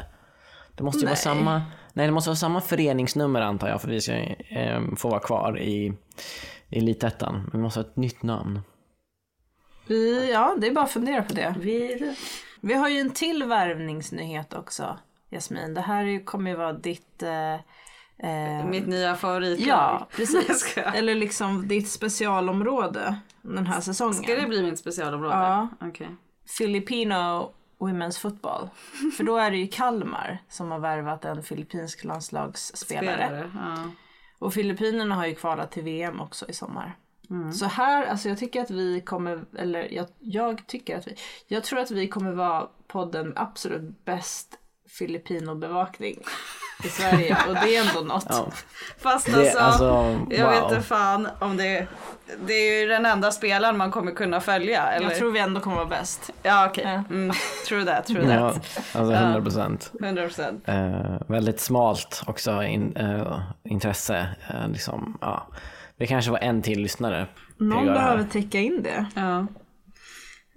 Det 0.75 0.83
måste 0.83 0.99
ju 0.99 1.05
vara 1.05 1.15
samma, 1.15 1.61
nej 1.93 2.05
det 2.05 2.11
måste 2.13 2.29
vara 2.29 2.35
samma 2.35 2.61
föreningsnummer 2.61 3.41
antar 3.41 3.69
jag 3.69 3.81
för 3.81 3.87
att 3.87 3.93
vi 3.93 4.01
ska 4.01 4.13
eh, 4.59 4.81
få 4.97 5.09
vara 5.09 5.19
kvar 5.19 5.59
i 5.59 5.93
Elitettan. 6.77 7.33
Men 7.33 7.51
vi 7.51 7.57
måste 7.57 7.79
ha 7.79 7.85
ett 7.87 7.95
nytt 7.95 8.23
namn. 8.23 8.61
Vi, 9.87 10.31
ja, 10.31 10.55
det 10.57 10.67
är 10.67 10.71
bara 10.71 10.85
att 10.85 10.91
fundera 10.91 11.23
på 11.23 11.33
det. 11.33 11.55
Vi... 11.59 12.15
Vi 12.61 12.73
har 12.73 12.89
ju 12.89 12.99
en 12.99 13.09
till 13.11 13.43
värvningsnyhet 13.43 14.53
också, 14.53 14.97
Jasmin. 15.29 15.73
Det 15.73 15.81
här 15.81 16.25
kommer 16.25 16.51
ju 16.51 16.57
vara 16.57 16.73
ditt... 16.73 17.23
Eh, 17.23 17.53
eh, 18.29 18.65
Mitt 18.65 18.87
nya 18.87 19.15
favoritlag. 19.15 19.67
ja, 19.67 20.07
precis. 20.15 20.77
Eller 20.77 21.15
liksom 21.15 21.67
ditt 21.67 21.89
specialområde 21.89 23.15
den 23.41 23.67
här 23.67 23.81
säsongen. 23.81 24.13
Ska 24.13 24.35
det 24.35 24.47
bli 24.47 24.63
mitt 24.63 24.79
specialområde? 24.79 25.35
Ja. 25.35 25.67
Okej. 25.81 26.09
Filipino 26.57 27.51
Women's 27.79 28.19
Football. 28.19 28.69
För 29.17 29.23
då 29.23 29.37
är 29.37 29.51
det 29.51 29.57
ju 29.57 29.67
Kalmar 29.67 30.37
som 30.49 30.71
har 30.71 30.79
värvat 30.79 31.25
en 31.25 31.43
filippinsk 31.43 32.03
landslagsspelare. 32.03 33.15
Spelare. 33.15 33.51
Ja. 33.55 33.91
Och 34.43 34.53
Filippinerna 34.53 35.15
har 35.15 35.27
ju 35.27 35.35
kvalat 35.35 35.71
till 35.71 35.83
VM 35.83 36.19
också 36.19 36.49
i 36.49 36.53
sommar. 36.53 36.97
Så 37.53 37.65
här, 37.65 38.05
alltså 38.05 38.29
jag 38.29 38.37
tycker 38.37 38.61
att 38.61 38.71
vi 38.71 39.01
kommer, 39.01 39.45
eller 39.57 39.93
jag, 39.93 40.07
jag 40.19 40.67
tycker 40.67 40.97
att 40.97 41.07
vi, 41.07 41.15
jag 41.47 41.63
tror 41.63 41.79
att 41.79 41.91
vi 41.91 42.07
kommer 42.07 42.31
vara 42.31 42.67
podden 42.87 43.33
absolut 43.35 44.05
bäst 44.05 44.59
Filippino-bevakning 44.89 46.17
i 46.83 46.87
Sverige. 46.87 47.37
Och 47.49 47.53
det 47.53 47.75
är 47.75 47.87
ändå 47.89 48.13
något. 48.13 48.25
Ja. 48.29 48.47
Fast 48.97 49.25
Det- 49.25 49.39
alltså, 49.39 49.59
alltså, 49.59 50.19
jag 50.29 50.49
vet 50.51 50.61
wow. 50.63 50.69
inte 50.73 50.81
fan 50.87 51.27
om 51.39 51.57
det... 51.57 51.87
Det 52.45 52.53
är 52.53 52.81
ju 52.81 52.87
den 52.87 53.05
enda 53.05 53.31
spelaren 53.31 53.77
man 53.77 53.91
kommer 53.91 54.11
kunna 54.11 54.41
följa. 54.41 54.87
Eller? 54.87 55.09
Jag 55.09 55.17
tror 55.17 55.31
vi 55.31 55.39
ändå 55.39 55.61
kommer 55.61 55.75
vara 55.77 55.85
bäst. 55.85 56.29
Ja 56.43 56.67
okej. 56.69 56.83
Ja. 56.85 57.03
Mm, 57.15 57.35
true 57.67 57.85
that, 57.85 58.05
true 58.05 58.33
Ja, 58.33 58.51
that. 58.53 58.79
alltså 58.95 59.13
100 59.13 59.41
procent. 59.41 59.91
100 60.01 60.23
procent. 60.23 60.63
Eh, 60.67 61.21
väldigt 61.27 61.59
smalt 61.59 62.23
också 62.27 62.63
in, 62.63 62.95
eh, 62.95 63.39
intresse. 63.63 64.27
Eh, 64.49 64.67
liksom, 64.69 65.17
ja. 65.21 65.47
Det 65.97 66.07
kanske 66.07 66.31
var 66.31 66.39
en 66.39 66.61
till 66.61 66.79
lyssnare. 66.81 67.27
Någon 67.57 67.85
behöver 67.85 68.23
täcka 68.23 68.59
in 68.59 68.83
det. 68.83 69.05
Ja. 69.15 69.47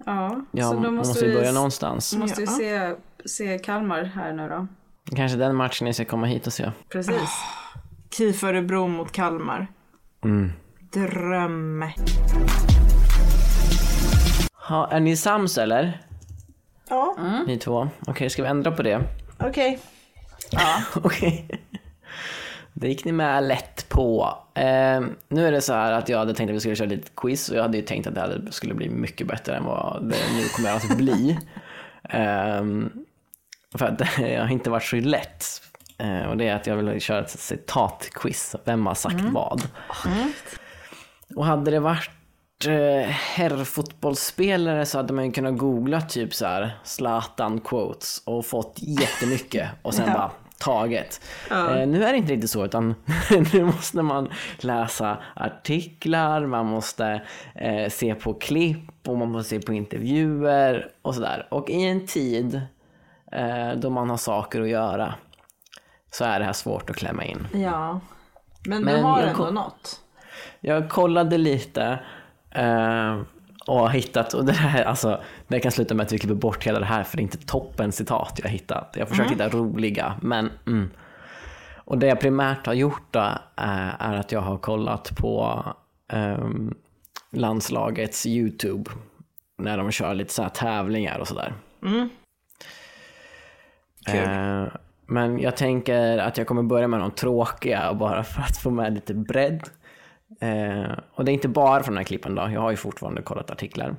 Ja, 0.05 0.41
Ja, 0.51 0.63
så 0.69 0.73
då 0.73 0.79
måste, 0.79 0.91
måste 0.91 1.25
vi, 1.25 1.33
börja 1.35 1.51
någonstans. 1.51 2.15
måste 2.15 2.41
vi 2.41 2.47
Ja. 2.47 2.51
se 2.51 2.95
se 3.25 3.57
Kalmar 3.59 4.03
här 4.03 4.33
nu 4.33 4.49
då. 4.49 4.67
Kanske 5.15 5.37
den 5.37 5.55
matchen 5.55 5.85
ni 5.85 5.93
ska 5.93 6.05
komma 6.05 6.27
hit 6.27 6.47
och 6.47 6.53
se. 6.53 6.71
Precis. 6.89 7.29
KIF 8.17 8.43
Örebro 8.43 8.87
mot 8.87 9.11
Kalmar. 9.11 9.67
Mm. 10.23 10.51
Dröm. 10.93 11.83
Ha, 14.53 14.87
är 14.91 14.99
ni 14.99 15.15
sams 15.15 15.57
eller? 15.57 16.01
Ja, 16.89 17.15
Ni 17.47 17.57
två? 17.57 17.89
Okej, 18.07 18.29
ska 18.29 18.41
vi 18.43 18.47
ändra 18.49 18.71
på 18.71 18.83
det? 18.83 19.01
okej. 19.39 19.79
Okej. 20.95 21.47
Det 22.73 22.87
gick 22.87 23.05
ni 23.05 23.11
med 23.11 23.43
lätt 23.43 23.89
på. 23.89 24.37
Eh, 24.53 25.01
nu 25.29 25.47
är 25.47 25.51
det 25.51 25.61
så 25.61 25.73
här 25.73 25.91
att 25.91 26.09
jag 26.09 26.17
hade 26.17 26.33
tänkt 26.33 26.49
att 26.49 26.55
vi 26.55 26.59
skulle 26.59 26.75
köra 26.75 26.87
lite 26.87 27.09
quiz 27.15 27.49
och 27.49 27.57
jag 27.57 27.61
hade 27.61 27.77
ju 27.77 27.83
tänkt 27.83 28.07
att 28.07 28.15
det 28.15 28.51
skulle 28.51 28.73
bli 28.73 28.89
mycket 28.89 29.27
bättre 29.27 29.55
än 29.55 29.63
vad 29.65 30.03
det 30.09 30.15
nu 30.35 30.43
kommer 30.55 30.75
att 30.75 30.97
bli. 30.97 31.39
Ehm, 32.09 32.89
för 33.75 33.85
att 33.85 33.97
det 34.17 34.35
har 34.35 34.51
inte 34.51 34.69
varit 34.69 34.83
så 34.83 34.95
lätt. 34.95 35.61
Eh, 35.97 36.29
och 36.29 36.37
det 36.37 36.47
är 36.47 36.55
att 36.55 36.67
jag 36.67 36.75
vill 36.75 37.01
köra 37.01 37.19
ett 37.19 37.29
citatquiz. 37.29 38.55
Vem 38.65 38.85
har 38.85 38.95
sagt 38.95 39.21
vad? 39.21 39.67
Och 41.35 41.45
hade 41.45 41.71
det 41.71 41.79
varit 41.79 42.09
eh, 42.65 43.09
herrfotbollsspelare 43.09 44.85
så 44.85 44.97
hade 44.97 45.13
man 45.13 45.25
ju 45.25 45.31
kunnat 45.31 45.57
googla 45.57 46.01
typ 46.01 46.33
så 46.33 46.45
här 46.45 46.77
Zlatan 46.83 47.59
quotes 47.59 48.21
och 48.25 48.45
fått 48.45 48.75
jättemycket 48.77 49.69
och 49.81 49.93
sen 49.93 50.13
bara 50.13 50.31
taget. 50.59 51.21
Eh, 51.51 51.87
nu 51.87 52.03
är 52.03 52.11
det 52.11 52.17
inte 52.17 52.33
riktigt 52.33 52.49
så 52.49 52.65
utan 52.65 52.95
nu 53.53 53.63
måste 53.63 54.01
man 54.01 54.29
läsa 54.59 55.17
artiklar, 55.35 56.45
man 56.45 56.65
måste 56.65 57.21
eh, 57.55 57.89
se 57.89 58.15
på 58.15 58.33
klipp 58.33 59.07
och 59.07 59.17
man 59.17 59.31
måste 59.31 59.49
se 59.49 59.59
på 59.59 59.73
intervjuer 59.73 60.91
och 61.01 61.15
sådär. 61.15 61.47
Och 61.51 61.69
i 61.69 61.83
en 61.83 62.07
tid 62.07 62.61
då 63.75 63.89
man 63.89 64.09
har 64.09 64.17
saker 64.17 64.61
att 64.61 64.69
göra 64.69 65.13
så 66.11 66.23
är 66.23 66.39
det 66.39 66.45
här 66.45 66.53
svårt 66.53 66.89
att 66.89 66.95
klämma 66.95 67.23
in. 67.23 67.47
Ja. 67.53 67.99
Men, 68.67 68.83
Men 68.83 68.95
du 68.95 69.01
har 69.01 69.21
ändå 69.21 69.49
något. 69.51 70.01
Jag 70.59 70.89
kollade 70.89 71.37
lite 71.37 71.99
eh, 72.51 73.21
och 73.67 73.79
har 73.79 73.89
hittat, 73.89 74.33
och 74.33 74.45
det 74.45 74.53
här, 74.53 74.83
alltså, 74.83 75.21
det 75.47 75.59
kan 75.59 75.71
sluta 75.71 75.95
med 75.95 76.05
att 76.05 76.11
vi 76.11 76.19
klipper 76.19 76.35
bort 76.35 76.63
hela 76.63 76.79
det 76.79 76.85
här 76.85 77.03
för 77.03 77.17
det 77.17 77.21
är 77.21 77.23
inte 77.23 77.45
toppen 77.45 77.91
citat 77.91 78.39
jag 78.43 78.49
hittat. 78.49 78.89
Jag 78.93 79.01
har 79.01 79.07
försökt 79.07 79.31
hitta 79.31 79.49
roliga, 79.49 80.13
men 80.21 80.51
mm. 80.67 80.89
Och 81.87 81.97
det 81.97 82.07
jag 82.07 82.19
primärt 82.19 82.65
har 82.65 82.73
gjort 82.73 83.07
då, 83.11 83.19
eh, 83.19 84.01
är 84.01 84.13
att 84.13 84.31
jag 84.31 84.41
har 84.41 84.57
kollat 84.57 85.17
på 85.17 85.63
ehm, 86.13 86.75
landslagets 87.31 88.25
YouTube 88.25 88.91
när 89.57 89.77
de 89.77 89.91
kör 89.91 90.13
lite 90.13 90.33
så 90.33 90.49
tävlingar 90.49 91.19
och 91.19 91.27
sådär. 91.27 91.53
Eh, 94.15 94.67
men 95.07 95.39
jag 95.39 95.57
tänker 95.57 96.17
att 96.17 96.37
jag 96.37 96.47
kommer 96.47 96.63
börja 96.63 96.87
med 96.87 96.99
de 96.99 97.11
tråkiga 97.11 97.93
bara 97.93 98.23
för 98.23 98.41
att 98.41 98.57
få 98.57 98.69
med 98.69 98.93
lite 98.93 99.13
bredd. 99.13 99.61
Eh, 100.41 100.91
och 101.13 101.25
det 101.25 101.31
är 101.31 101.33
inte 101.33 101.47
bara 101.47 101.83
från 101.83 101.93
den 101.93 101.97
här 101.97 102.05
klippen 102.05 102.35
då, 102.35 102.49
jag 102.53 102.61
har 102.61 102.71
ju 102.71 102.77
fortfarande 102.77 103.21
kollat 103.21 103.51
artiklar. 103.51 103.95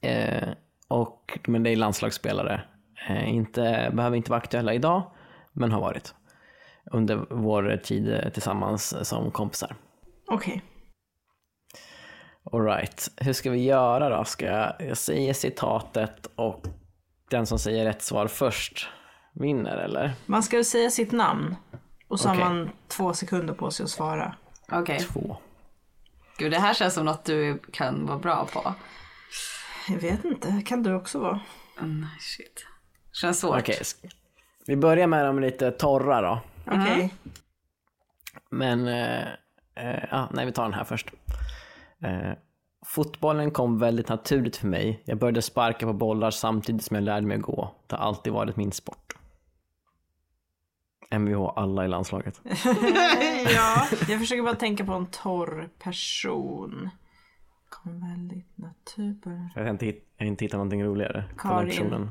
Eh, 0.00 0.48
och, 0.88 1.38
men 1.46 1.62
det 1.62 1.70
är 1.70 1.76
landslagsspelare. 1.76 2.62
Eh, 3.08 3.34
inte, 3.34 3.90
behöver 3.92 4.16
inte 4.16 4.30
vara 4.30 4.40
aktuella 4.40 4.74
idag, 4.74 5.02
men 5.52 5.72
har 5.72 5.80
varit. 5.80 6.14
Under 6.90 7.26
vår 7.30 7.80
tid 7.84 8.30
tillsammans 8.32 9.08
som 9.08 9.30
kompisar. 9.30 9.74
Okej. 10.26 10.62
Alright, 12.52 13.10
hur 13.16 13.32
ska 13.32 13.50
vi 13.50 13.64
göra 13.64 14.08
då? 14.08 14.24
Ska 14.24 14.46
jag, 14.46 14.72
jag 14.78 14.96
säger 14.96 15.34
citatet 15.34 16.26
och 16.36 16.66
den 17.30 17.46
som 17.46 17.58
säger 17.58 17.84
rätt 17.84 18.02
svar 18.02 18.26
först 18.26 18.88
vinner 19.32 19.76
eller? 19.76 20.12
Man 20.26 20.42
ska 20.42 20.56
ju 20.56 20.64
säga 20.64 20.90
sitt 20.90 21.12
namn. 21.12 21.56
Och 22.08 22.20
så 22.20 22.28
Okej. 22.30 22.42
har 22.42 22.54
man 22.54 22.70
två 22.88 23.12
sekunder 23.14 23.54
på 23.54 23.70
sig 23.70 23.84
att 23.84 23.90
svara. 23.90 24.34
Okej. 24.72 24.98
Två. 25.00 25.36
Gud, 26.38 26.50
det 26.52 26.58
här 26.58 26.74
känns 26.74 26.94
som 26.94 27.04
något 27.04 27.24
du 27.24 27.58
kan 27.72 28.06
vara 28.06 28.18
bra 28.18 28.48
på. 28.52 28.74
Jag 29.88 29.98
vet 29.98 30.24
inte, 30.24 30.62
kan 30.66 30.82
du 30.82 30.94
också 30.94 31.18
vara? 31.18 31.40
Mm, 31.80 32.06
shit. 32.20 32.66
Känns 33.12 33.40
svårt. 33.40 33.58
Okej, 33.60 33.78
sk- 33.82 34.10
vi 34.66 34.76
börjar 34.76 35.06
med 35.06 35.24
de 35.24 35.38
lite 35.40 35.70
torra 35.70 36.20
då. 36.20 36.40
Okej. 36.66 37.14
Men, 38.50 38.88
eh, 38.88 39.22
eh, 39.74 40.04
ja, 40.10 40.28
nej 40.32 40.46
vi 40.46 40.52
tar 40.52 40.62
den 40.62 40.74
här 40.74 40.84
först. 40.84 41.10
Eh, 42.04 42.32
fotbollen 42.88 43.50
kom 43.50 43.78
väldigt 43.78 44.08
naturligt 44.08 44.56
för 44.56 44.66
mig. 44.66 45.02
Jag 45.04 45.18
började 45.18 45.42
sparka 45.42 45.86
på 45.86 45.92
bollar 45.92 46.30
samtidigt 46.30 46.84
som 46.84 46.94
jag 46.94 47.04
lärde 47.04 47.26
mig 47.26 47.36
att 47.36 47.42
gå. 47.42 47.74
Det 47.86 47.96
har 47.96 48.04
alltid 48.04 48.32
varit 48.32 48.56
min 48.56 48.72
sport. 48.72 49.12
Mvh 51.10 51.52
alla 51.56 51.84
i 51.84 51.88
landslaget. 51.88 52.40
ja. 53.54 53.86
Jag 54.08 54.20
försöker 54.20 54.42
bara 54.42 54.54
tänka 54.54 54.84
på 54.84 54.92
en 54.92 55.06
torr 55.06 55.68
person. 55.78 56.90
Kom 57.68 58.00
väldigt 58.10 58.58
naturligt. 58.58 59.52
Jag 59.54 59.62
har 59.62 59.70
inte, 59.70 59.86
hitt- 59.86 60.08
jag 60.16 60.24
har 60.24 60.28
inte 60.28 60.44
hittat 60.44 60.58
någonting 60.58 60.84
roligare 60.84 61.24
Karin. 61.38 62.10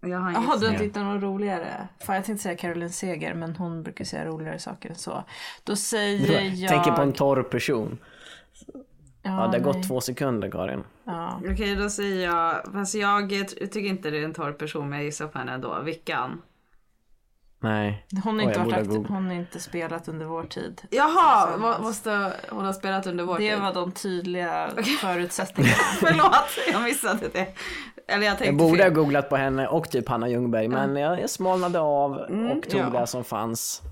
Jaha, 0.00 0.56
du 0.58 0.66
har 0.66 0.72
inte 0.72 0.84
hittat 0.84 1.02
något 1.02 1.22
roligare? 1.22 1.88
Fan, 2.00 2.16
jag 2.16 2.24
tänkte 2.24 2.42
säga 2.42 2.56
Caroline 2.56 2.90
Seger, 2.90 3.34
men 3.34 3.56
hon 3.56 3.82
brukar 3.82 4.04
säga 4.04 4.24
roligare 4.26 4.58
saker 4.58 4.88
än 4.88 4.94
så. 4.94 5.24
Då 5.64 5.76
säger 5.76 6.50
jag... 6.54 6.68
Tänker 6.68 6.92
på 6.92 7.02
en 7.02 7.12
torr 7.12 7.42
person. 7.42 7.98
Ja, 9.22 9.30
det 9.30 9.36
har 9.36 9.48
nej. 9.48 9.60
gått 9.60 9.88
två 9.88 10.00
sekunder 10.00 10.50
Karin. 10.50 10.84
Ja. 11.04 11.40
Okej, 11.50 11.76
då 11.76 11.90
säger 11.90 12.24
jag, 12.26 12.72
fast 12.72 12.94
jag 12.94 13.28
tycker 13.48 13.80
inte 13.80 14.10
det 14.10 14.18
är 14.18 14.24
en 14.24 14.34
torr 14.34 14.52
person, 14.52 14.88
men 14.88 14.98
jag 14.98 15.04
gissar 15.06 15.26
på 15.26 15.38
henne 15.38 15.52
ändå. 15.52 15.80
Vickan. 15.80 16.42
Nej. 17.60 18.06
Hon 18.24 18.38
har 18.38 18.46
inte 18.46 18.58
varit 18.58 18.72
aktiv. 18.72 19.04
Hon 19.08 19.26
har 19.26 19.34
inte 19.34 19.60
spelat 19.60 20.08
under 20.08 20.26
vår 20.26 20.42
tid. 20.44 20.82
Jaha, 20.90 21.56
må- 21.56 21.78
måste 21.82 22.32
hon 22.50 22.64
ha 22.64 22.72
spelat 22.72 23.06
under 23.06 23.24
vår 23.24 23.38
Det 23.38 23.50
tid? 23.50 23.60
var 23.60 23.74
de 23.74 23.92
tydliga 23.92 24.68
förutsättningarna. 25.00 25.74
Förlåt, 26.00 26.72
jag 26.72 26.82
missade 26.82 27.28
det. 27.32 27.46
Eller 28.08 28.26
jag 28.26 28.36
Jag 28.46 28.56
borde 28.56 28.82
ha 28.82 28.88
fel. 28.90 28.94
googlat 28.94 29.28
på 29.28 29.36
henne 29.36 29.66
och 29.66 29.90
typ 29.90 30.08
Hanna 30.08 30.28
Ljungberg 30.28 30.68
men 30.68 30.96
jag, 30.96 31.20
jag 31.20 31.30
smalnade 31.30 31.80
av 31.80 32.12
och 32.12 32.62
tog 32.68 32.80
ja. 32.80 33.00
det 33.00 33.06
som 33.06 33.24
fanns 33.24 33.82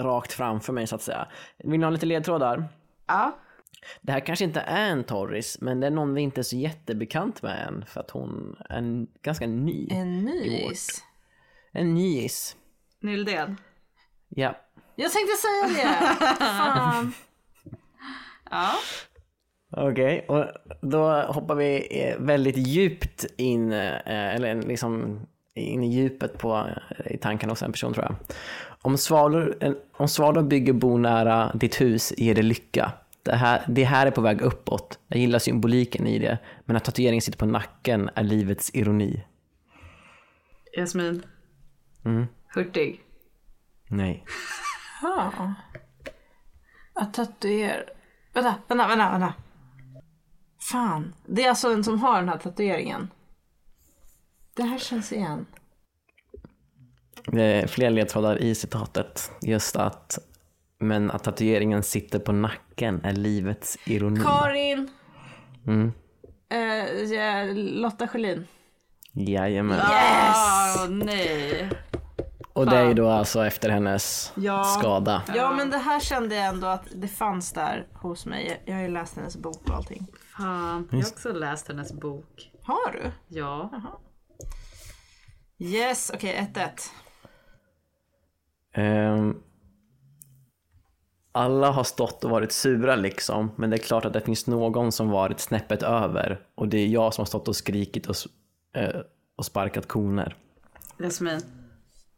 rakt 0.00 0.32
framför 0.32 0.72
mig 0.72 0.86
så 0.86 0.94
att 0.94 1.02
säga. 1.02 1.26
Vill 1.64 1.78
ni 1.80 1.84
ha 1.84 1.90
lite 1.90 2.06
ledtrådar? 2.06 2.64
Ja. 3.06 3.36
Det 4.00 4.12
här 4.12 4.20
kanske 4.20 4.44
inte 4.44 4.60
är 4.60 4.90
en 4.90 5.04
torris 5.04 5.58
men 5.60 5.80
det 5.80 5.86
är 5.86 5.90
någon 5.90 6.14
vi 6.14 6.20
inte 6.20 6.40
är 6.40 6.42
så 6.42 6.56
jättebekant 6.56 7.42
med 7.42 7.66
än 7.68 7.84
för 7.86 8.00
att 8.00 8.10
hon 8.10 8.56
är 8.68 8.78
en, 8.78 9.06
ganska 9.22 9.46
ny. 9.46 9.88
En 9.90 10.24
nys. 10.24 10.88
En 11.72 11.94
nyis. 11.94 12.56
Nildén. 13.00 13.56
Ja. 14.28 14.54
Jag 14.96 15.12
tänkte 15.12 15.36
säga 15.36 15.68
det! 15.68 16.14
Fan. 16.38 17.12
Ja. 18.50 18.72
Okej, 19.70 20.24
och 20.28 20.44
då 20.80 21.10
hoppar 21.22 21.54
vi 21.54 22.00
eh, 22.00 22.18
väldigt 22.18 22.56
djupt 22.56 23.26
in, 23.36 23.72
eh, 23.72 24.34
eller 24.34 24.62
liksom 24.62 25.20
in 25.54 25.82
i 25.84 25.88
djupet 25.88 26.38
på, 26.38 26.56
eh, 26.56 27.12
i 27.12 27.18
tankarna 27.18 27.52
hos 27.52 27.62
en 27.62 27.72
person 27.72 27.92
tror 27.92 28.04
jag. 28.04 28.14
Om 28.82 28.98
svalor, 28.98 29.74
om 29.96 30.08
svalor 30.08 30.42
bygger 30.42 30.72
bo 30.72 30.96
nära 30.96 31.52
ditt 31.54 31.80
hus 31.80 32.12
ger 32.16 32.34
det 32.34 32.42
lycka. 32.42 32.92
Det 33.22 33.36
här, 33.36 33.64
det 33.68 33.84
här 33.84 34.06
är 34.06 34.10
på 34.10 34.20
väg 34.20 34.40
uppåt. 34.40 34.98
Jag 35.08 35.20
gillar 35.20 35.38
symboliken 35.38 36.06
i 36.06 36.18
det, 36.18 36.38
men 36.64 36.76
att 36.76 36.84
tatueringen 36.84 37.22
sitter 37.22 37.38
på 37.38 37.46
nacken 37.46 38.10
är 38.14 38.22
livets 38.22 38.70
ironi. 38.74 39.24
Jasmin. 40.76 41.22
Mm. 42.04 42.26
Hurtig. 42.54 43.04
Nej. 43.88 44.24
Ja. 45.02 45.54
Att 46.94 47.14
tatuera... 47.14 47.76
Vänta, 48.34 48.54
vänta, 48.68 48.88
vänta, 48.88 49.10
vänta. 49.10 49.34
Fan. 50.70 51.14
Det 51.26 51.44
är 51.44 51.48
alltså 51.48 51.72
en 51.72 51.84
som 51.84 51.98
har 52.00 52.18
den 52.18 52.28
här 52.28 52.38
tatueringen. 52.38 53.10
Det 54.54 54.62
här 54.62 54.78
känns 54.78 55.12
igen. 55.12 55.46
Det 57.26 57.42
är 57.42 57.66
fler 57.66 57.90
ledtrådar 57.90 58.42
i 58.42 58.54
citatet. 58.54 59.30
Just 59.42 59.76
att, 59.76 60.18
men 60.80 61.10
att 61.10 61.24
tatueringen 61.24 61.82
sitter 61.82 62.18
på 62.18 62.32
nacken 62.32 63.00
är 63.04 63.12
livets 63.12 63.78
ironi. 63.86 64.20
Karin. 64.24 64.88
Mm. 65.66 65.92
Ja, 67.14 67.44
Lotta 67.54 68.08
Schelin. 68.08 68.46
Jajamän. 69.12 69.78
Yes! 69.78 70.88
nej. 71.04 71.70
Och 72.52 72.66
det 72.66 72.76
är 72.76 72.84
ju 72.88 72.94
då 72.94 73.08
alltså 73.08 73.46
efter 73.46 73.68
hennes 73.70 74.32
Ja. 74.36 74.64
skada. 74.64 75.22
Ja 75.34 75.52
men 75.56 75.70
det 75.70 75.78
här 75.78 76.00
kände 76.00 76.34
jag 76.34 76.46
ändå 76.46 76.66
att 76.66 76.84
det 76.94 77.08
fanns 77.08 77.52
där 77.52 77.86
hos 77.92 78.26
mig. 78.26 78.62
Jag 78.64 78.74
har 78.74 78.82
ju 78.82 78.88
läst 78.88 79.16
hennes 79.16 79.36
bok 79.36 79.68
och 79.68 79.74
allting. 79.76 80.06
Fan, 80.36 80.88
jag 80.90 80.98
har 80.98 81.06
också 81.08 81.32
läst 81.32 81.68
hennes 81.68 81.92
bok. 81.92 82.50
Har 82.62 82.92
du? 82.92 83.10
Ja. 83.38 83.70
Yes, 85.58 86.10
okej 86.14 86.48
1-1. 86.54 86.90
Ehm, 88.74 89.42
alla 91.38 91.70
har 91.70 91.84
stått 91.84 92.24
och 92.24 92.30
varit 92.30 92.52
sura 92.52 92.96
liksom, 92.96 93.50
men 93.56 93.70
det 93.70 93.76
är 93.76 93.78
klart 93.78 94.04
att 94.04 94.12
det 94.12 94.20
finns 94.20 94.46
någon 94.46 94.92
som 94.92 95.08
varit 95.08 95.40
snäppet 95.40 95.82
över 95.82 96.40
och 96.54 96.68
det 96.68 96.78
är 96.78 96.86
jag 96.86 97.14
som 97.14 97.22
har 97.22 97.26
stått 97.26 97.48
och 97.48 97.56
skrikit 97.56 98.06
och, 98.06 98.16
eh, 98.76 99.00
och 99.36 99.44
sparkat 99.44 99.88
koner. 99.88 100.36
Jasmin. 100.98 101.40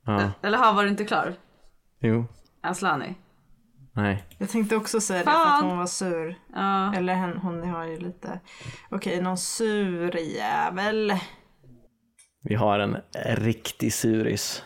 Ja, 0.07 0.31
Eller 0.43 0.59
har 0.59 0.73
var 0.75 0.83
du 0.83 0.89
inte 0.89 1.05
klar? 1.05 1.35
jo, 2.01 2.25
Aslani. 2.61 3.15
nej. 3.93 4.25
Jag 4.39 4.49
tänkte 4.49 4.77
också 4.77 5.01
säga 5.01 5.19
det 5.19 5.25
för 5.25 5.31
att 5.59 5.63
hon 5.65 5.79
var 5.79 5.87
sur. 5.87 6.39
Ja. 6.55 6.95
Eller 6.95 7.15
hen, 7.15 7.37
hon 7.39 7.69
har 7.71 7.85
ju 7.87 7.99
lite... 7.99 8.41
Okej, 8.91 9.23
någon 9.23 9.39
sur 9.39 10.17
jävel. 10.17 11.13
Vi 12.43 12.55
har 12.55 12.79
en 12.79 12.97
riktig 13.37 13.93
suris. 13.95 14.63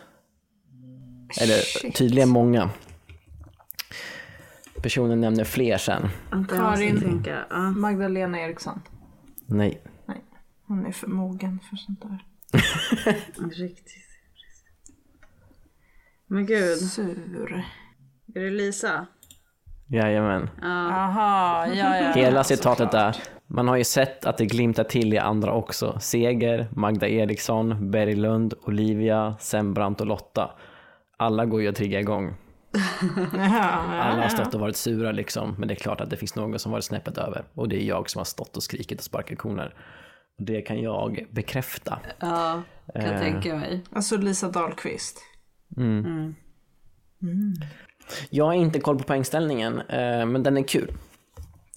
Eller 1.41 1.57
Shit. 1.57 1.95
tydligen 1.95 2.29
många. 2.29 2.71
Personen 4.85 5.21
nämner 5.21 5.45
fler 5.45 5.79
sen. 5.79 6.09
Karin. 6.49 7.01
tänka. 7.01 7.45
Ja. 7.51 7.71
Magdalena 7.71 8.41
Eriksson. 8.41 8.81
Nej. 9.47 9.83
Nej, 10.07 10.25
hon 10.67 10.87
är 10.87 10.93
för 10.93 11.07
mogen 11.07 11.61
för 11.71 11.77
sånt 11.77 12.03
där. 12.03 12.25
Riktigt. 13.65 14.05
Men 16.27 16.47
gud, 16.47 16.79
Sur. 16.79 17.65
är 18.35 18.41
det 18.41 18.51
Lisa? 18.51 19.07
Jajamän. 19.87 20.49
Aha, 20.63 21.67
ja 21.67 21.97
ja. 21.97 22.13
Hela 22.13 22.45
citatet 22.45 22.93
där. 22.93 23.17
Man 23.47 23.69
har 23.69 23.77
ju 23.77 23.85
sett 23.85 24.25
att 24.25 24.39
det 24.39 24.47
glimtar 24.47 24.85
till 24.85 25.15
i 25.15 25.19
andra 25.19 25.53
också. 25.53 25.99
Seger, 26.01 26.69
Magda 26.73 27.09
Eriksson, 27.09 27.91
Berglund, 27.91 28.55
Olivia, 28.63 29.37
Sembrant 29.41 30.01
och 30.01 30.07
Lotta. 30.07 30.51
Alla 31.17 31.45
går 31.47 31.63
ju 31.63 31.69
att 31.69 31.77
trigga 31.77 32.01
igång. 32.01 32.35
Alla 33.39 34.23
har 34.23 34.29
stått 34.29 34.55
och 34.55 34.61
varit 34.61 34.77
sura 34.77 35.13
liksom. 35.13 35.55
Men 35.59 35.69
det 35.69 35.75
är 35.75 35.77
klart 35.77 36.01
att 36.01 36.11
det 36.11 36.17
finns 36.17 36.37
någon 36.37 36.59
som 36.59 36.73
varit 36.73 36.85
snäppet 36.85 37.19
över. 37.19 37.45
Och 37.55 37.69
det 37.69 37.83
är 37.83 37.85
jag 37.85 38.11
som 38.11 38.19
har 38.19 38.25
stått 38.25 38.57
och 38.57 38.63
skrikit 38.63 38.99
och 38.99 39.05
sparkat 39.05 39.39
koner. 39.39 39.75
Och 40.39 40.45
det 40.45 40.63
kan 40.63 40.83
jag 40.83 41.27
bekräfta. 41.31 41.99
Ja, 42.19 42.63
kan 42.95 43.05
jag 43.05 43.15
Eh. 43.15 43.21
tänka 43.21 43.55
mig. 43.55 43.83
Alltså 43.93 44.17
Lisa 44.17 44.49
Dahlqvist. 44.49 45.21
Jag 48.31 48.45
har 48.45 48.53
inte 48.53 48.81
koll 48.81 48.99
på 48.99 49.05
poängställningen, 49.05 49.81
eh, 49.81 50.27
men 50.27 50.43
den 50.43 50.57
är 50.57 50.63
kul. 50.63 50.93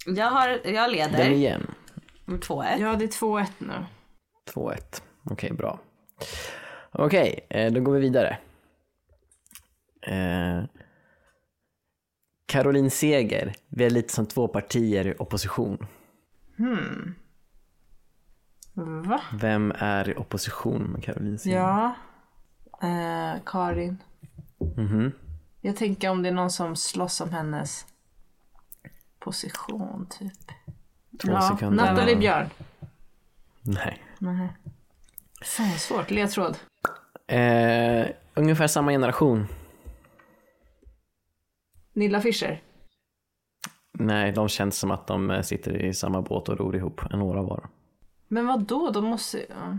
Jag, 0.06 0.26
har, 0.30 0.50
jag 0.50 0.64
Den 0.64 0.74
är 0.76 0.90
leder 0.90 1.30
jämn. 1.30 1.72
med 2.26 2.40
2-1. 2.40 2.80
Ja, 2.80 2.96
det 2.96 3.06
är 3.06 3.08
2-1 3.08 3.46
nu. 3.58 3.74
2-1. 4.54 5.02
Okej, 5.32 5.52
bra. 5.54 5.80
Okej, 6.92 7.48
eh, 7.50 7.72
då 7.74 7.80
går 7.82 7.94
vi 7.94 8.00
vidare. 8.00 8.38
Eh, 10.08 10.64
Caroline 12.48 12.90
Seger, 12.90 13.54
vi 13.70 13.86
är 13.86 13.90
lite 13.90 14.14
som 14.14 14.26
två 14.26 14.48
partier 14.48 15.08
i 15.08 15.14
opposition. 15.20 15.88
Va? 19.06 19.22
Vem 19.34 19.74
är 19.78 20.10
i 20.10 20.16
opposition 20.16 20.84
med 20.84 21.04
Caroline 21.04 21.40
Seger? 21.40 21.58
Ja. 21.58 21.96
Eh, 22.82 23.42
Karin. 23.46 23.98
Mhm. 24.78 25.12
Jag 25.62 25.76
tänker 25.76 26.10
om 26.10 26.24
det 26.24 26.30
är 26.30 26.34
någon 26.34 26.52
som 26.52 26.76
slåss 26.76 27.22
om 27.22 27.30
hennes 27.32 27.86
position 29.20 30.08
typ. 30.20 30.52
Två 31.22 31.42
sekunder. 31.42 31.86
Nathalie 31.86 32.16
Björn. 32.16 32.50
Nej. 33.62 34.04
Nej. 34.20 34.50
Fan 35.44 35.70
vad 35.70 35.80
svårt. 35.80 36.12
Ledtråd. 36.12 36.58
Eh, 37.28 38.08
ungefär 38.34 38.68
samma 38.68 38.92
generation. 38.92 39.48
Nilla 41.98 42.22
Fischer. 42.22 42.62
Nej, 43.94 44.32
de 44.32 44.50
känns 44.50 44.78
som 44.78 44.92
att 44.92 45.08
de 45.08 45.32
eh, 45.32 45.42
sitter 45.42 45.86
i 45.86 45.94
samma 45.94 46.22
båt 46.22 46.50
och 46.50 46.58
ror 46.58 46.76
ihop, 46.76 47.02
en 47.12 47.20
några 47.20 47.42
var. 47.42 47.70
Men 48.28 48.48
vad 48.48 48.62
då? 48.62 48.92
De 48.92 49.06
måste 49.06 49.46
ja. 49.50 49.78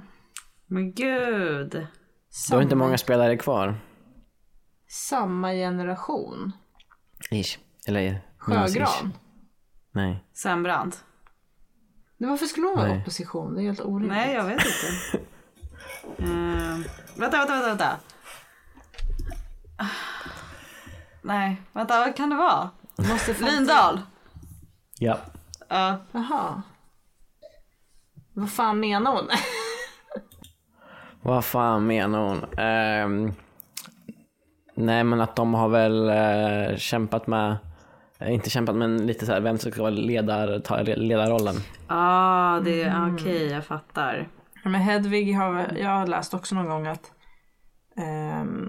Men 0.66 0.92
gud. 0.92 1.86
Du 2.50 2.54
har 2.54 2.62
inte 2.62 2.76
många 2.76 2.98
spelare 2.98 3.36
kvar. 3.36 3.74
Samma 4.88 5.52
generation. 5.52 6.52
Ish. 7.30 7.58
Eller 7.86 8.00
ish. 8.00 8.20
Sjögran. 8.38 9.12
Nej. 9.92 10.24
Sembrant. 10.32 11.04
Men 12.16 12.30
varför 12.30 12.46
skulle 12.46 12.66
hon 12.66 12.76
vara 12.76 12.88
i 12.88 12.92
Nej. 12.92 13.00
opposition? 13.00 13.54
Det 13.54 13.62
är 13.62 13.64
helt 13.64 13.80
orimligt. 13.80 14.12
Nej, 14.12 14.34
jag 14.34 14.44
vet 14.44 14.60
inte. 14.66 15.24
Vänta, 17.16 17.36
vänta, 17.38 17.52
vänta, 17.52 17.68
vänta. 17.68 17.98
Nej, 21.22 21.62
vänta, 21.72 22.00
vad 22.00 22.16
kan 22.16 22.30
det 22.30 22.36
vara? 22.36 22.70
Måste 22.96 23.44
Lindahl. 23.44 24.00
Ja. 24.98 25.18
Ja. 25.68 25.96
Jaha. 26.12 26.62
Vad 28.32 28.50
fan 28.50 28.80
menar 28.80 29.12
hon? 29.12 29.28
Vad 31.22 31.44
fan 31.44 31.86
menar 31.86 32.18
hon? 32.28 32.44
Ehm, 32.58 33.32
nej 34.74 35.04
men 35.04 35.20
att 35.20 35.36
de 35.36 35.54
har 35.54 35.68
väl 35.68 36.08
eh, 36.08 36.76
kämpat 36.76 37.26
med, 37.26 37.56
eh, 38.18 38.34
inte 38.34 38.50
kämpat 38.50 38.76
men 38.76 39.06
lite 39.06 39.26
så 39.26 39.32
här, 39.32 39.40
vem 39.40 39.58
som 39.58 39.72
ska 39.72 39.82
vara 39.82 39.90
ledar, 39.90 40.58
ta 40.58 40.82
ledarrollen. 40.82 41.54
Ah, 41.86 42.60
det 42.60 42.82
är 42.82 43.14
okej, 43.14 43.46
jag 43.46 43.64
fattar. 43.66 44.28
Men 44.64 44.74
Hedvig 44.74 45.34
har 45.34 45.76
jag 45.78 45.90
har 45.90 46.06
läst 46.06 46.34
också 46.34 46.54
någon 46.54 46.68
gång 46.68 46.86
att 46.86 47.12
ehm, 47.96 48.67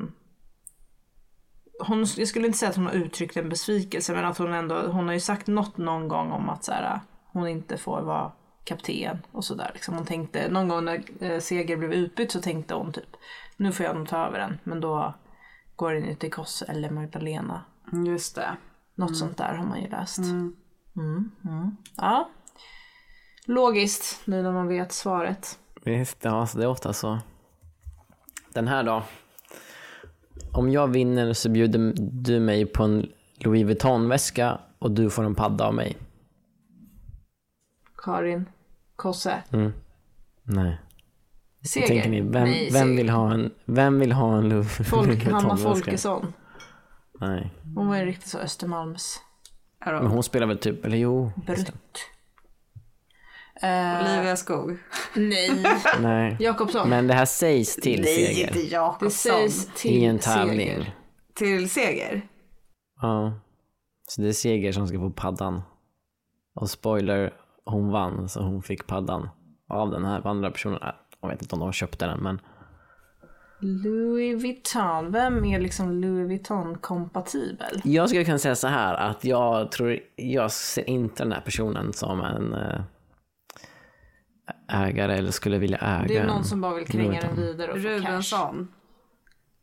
hon, 1.80 2.06
jag 2.18 2.28
skulle 2.28 2.46
inte 2.46 2.58
säga 2.58 2.70
att 2.70 2.76
hon 2.76 2.86
har 2.86 2.94
uttryckt 2.94 3.38
en 3.38 3.50
besvikelse 3.50 4.14
men 4.14 4.26
att 4.26 4.38
hon 4.38 4.54
ändå, 4.54 4.82
hon 4.82 5.08
har 5.08 5.14
ju 5.14 5.20
sagt 5.20 5.48
något 5.48 5.78
någon 5.78 6.08
gång 6.08 6.32
om 6.32 6.50
att 6.50 6.64
så 6.64 6.72
här, 6.72 7.00
hon 7.32 7.48
inte 7.48 7.78
får 7.78 8.02
vara 8.02 8.32
kapten 8.64 9.18
och 9.32 9.46
sådär. 9.46 9.72
Liksom 9.74 9.96
hon 9.96 10.06
tänkte, 10.06 10.50
någon 10.50 10.68
gång 10.68 10.86
när 10.86 11.04
eh, 11.20 11.40
Seger 11.40 11.78
blev 11.78 11.94
utbytt 11.94 12.32
så 12.32 12.42
tänkte 12.42 12.74
hon 12.74 12.94
typ, 12.94 13.10
nu 13.58 13.72
får 13.72 13.86
jag 13.86 13.96
nog 13.96 14.08
ta 14.08 14.28
över 14.28 14.40
den. 14.40 14.60
Men 14.64 14.82
då 14.82 15.14
går 15.76 15.94
den 15.94 16.06
ju 16.06 16.16
till 16.16 16.32
Kosse 16.32 16.66
eller 16.66 16.90
Magdalena. 16.90 17.64
Just 18.08 18.36
det. 18.36 18.58
Något 18.96 19.18
sånt 19.18 19.38
där 19.38 19.54
har 19.54 19.66
man 19.66 19.82
ju 19.82 19.90
läst. 19.90 20.18
Mm, 20.18 20.56
mm. 21.46 21.78
Ja. 21.98 22.30
Logiskt 23.46 24.22
nu 24.28 24.44
när 24.44 24.52
man 24.52 24.68
vet 24.68 24.92
svaret. 24.92 25.60
Visst, 25.86 26.18
ja, 26.22 26.48
så 26.48 26.58
det 26.58 26.64
är 26.64 26.68
ofta 26.68 26.94
så. 26.94 27.20
Den 28.54 28.68
här 28.68 28.84
då. 28.84 29.04
Om 30.52 30.72
jag 30.72 30.88
vinner 30.88 31.34
så 31.34 31.50
bjuder 31.50 31.94
du 31.98 32.40
mig 32.40 32.66
på 32.66 32.84
en 32.84 33.10
Louis 33.38 33.66
Vuitton-väska 33.66 34.60
och 34.80 34.92
du 34.92 35.10
får 35.10 35.24
en 35.24 35.36
padda 35.36 35.66
av 35.66 35.74
mig. 35.74 35.98
Karin, 38.04 38.46
Kosse, 38.96 39.44
Nej. 40.44 40.80
Seger. 41.66 41.88
Tänker 41.88 42.10
ni, 42.10 42.22
vem, 42.22 42.44
Nej, 42.44 42.70
vem, 42.74 42.96
vill 42.96 43.10
ha 43.10 43.34
en, 43.34 43.52
vem 43.66 44.00
vill 44.00 44.12
ha 44.12 44.38
en 44.38 44.50
Louis 44.50 44.68
Folk, 44.68 45.24
Hanna 45.24 45.40
Vuitton-väska? 45.40 45.74
Folkesson. 45.74 46.34
Nej. 47.20 47.52
Hon 47.76 47.88
var 47.88 47.98
ju 47.98 48.06
riktigt 48.06 48.28
så 48.28 48.40
Östermalms 48.40 49.20
Men 49.86 50.08
hon 50.08 50.24
spelar 50.24 50.48
väl 50.48 50.58
typ, 50.58 50.86
eller 50.86 50.98
jo. 50.98 51.32
brutt. 51.46 51.72
Eh, 53.62 54.02
Olivia 54.16 54.36
Skog. 54.36 54.78
nej, 55.16 55.64
Nej. 56.02 56.38
Jakobsson. 56.40 56.90
Men 56.90 57.08
det 57.08 57.14
här 57.14 57.26
sägs 57.26 57.76
till 57.76 58.02
Nej, 58.02 58.22
inte 58.22 58.34
Seger. 58.36 58.54
det 58.54 58.60
Jakobsson. 58.64 59.32
sägs 59.32 59.68
till 59.76 59.92
I 59.92 60.06
en 60.06 60.20
tävling. 60.20 60.68
Seger. 60.68 60.96
Till 61.36 61.70
Seger? 61.70 62.22
Ja. 63.02 63.34
Så 64.08 64.22
det 64.22 64.28
är 64.28 64.34
Seger 64.34 64.72
som 64.72 64.88
ska 64.88 64.98
få 65.00 65.10
paddan. 65.10 65.62
Och 66.56 66.70
spoiler, 66.70 67.34
hon 67.66 67.92
vann 67.92 68.30
så 68.30 68.42
hon 68.42 68.62
fick 68.64 68.88
paddan 68.88 69.30
av 69.70 69.92
den 69.92 70.06
här 70.06 70.28
andra 70.28 70.52
personen. 70.52 70.82
Äh, 70.84 70.90
Jag 71.22 71.30
vet 71.30 71.42
inte 71.42 71.56
om 71.56 71.62
de 71.62 71.74
köpte 71.74 72.06
den 72.06 72.20
men 72.20 72.42
Louis 73.62 74.44
Vuitton. 74.44 75.12
Vem 75.12 75.46
är 75.46 75.60
liksom 75.60 75.92
Louis 76.02 76.28
Vuitton 76.28 76.78
kompatibel? 76.78 77.82
jag 77.84 78.10
skulle 78.10 78.26
kunna 78.26 78.40
säga 78.40 78.56
så 78.56 78.68
här 78.68 78.94
att 78.96 79.24
jag 79.26 79.72
tror, 79.72 80.00
jag 80.16 80.52
ser 80.52 80.90
inte 80.90 81.24
den 81.24 81.32
här 81.32 81.42
personen 81.42 81.94
som 81.94 82.22
en 82.22 82.54
äh, 82.54 82.82
ägare 84.68 85.18
eller 85.18 85.32
skulle 85.32 85.58
vilja 85.58 85.78
äga 85.78 86.06
Det 86.08 86.18
är 86.18 86.28
någon 86.28 86.44
som 86.44 86.62
bara 86.62 86.74
vill 86.74 86.88
kränga 86.88 87.22
den 87.22 87.36
vidare 87.36 87.72
och 87.72 87.78
få 87.78 87.84
cash. 87.84 87.90
Rubensson? 87.98 88.68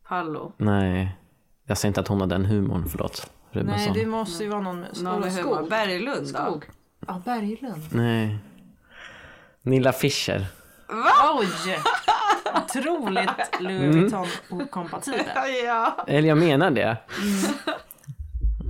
Pallo? 0.07 0.53
Nej, 0.57 1.17
jag 1.65 1.77
säger 1.77 1.89
inte 1.89 1.99
att 2.01 2.07
hon 2.07 2.21
har 2.21 2.27
den 2.27 2.45
humorn, 2.45 2.85
förlåt. 2.89 3.31
Nej, 3.51 3.63
Rubensson. 3.63 3.93
det 3.93 4.05
måste 4.05 4.43
ju 4.43 4.49
vara 4.49 4.61
någon 4.61 4.79
med 4.79 5.01
Någon 5.01 5.31
skog. 5.31 5.69
Berglund 5.69 6.21
då? 6.21 6.25
Skog. 6.25 6.65
Ja, 7.07 7.21
Berglund. 7.25 7.83
Nej. 7.91 8.37
Nilla 9.61 9.93
Fischer. 9.93 10.45
Oj! 11.39 11.47
Otroligt 12.65 13.29
Louis 13.59 13.95
Vuitton 13.95 14.27
okompatibel. 14.49 15.25
Ja. 15.65 16.05
Eller 16.07 16.27
jag 16.27 16.37
menar 16.37 16.71
det. 16.71 16.97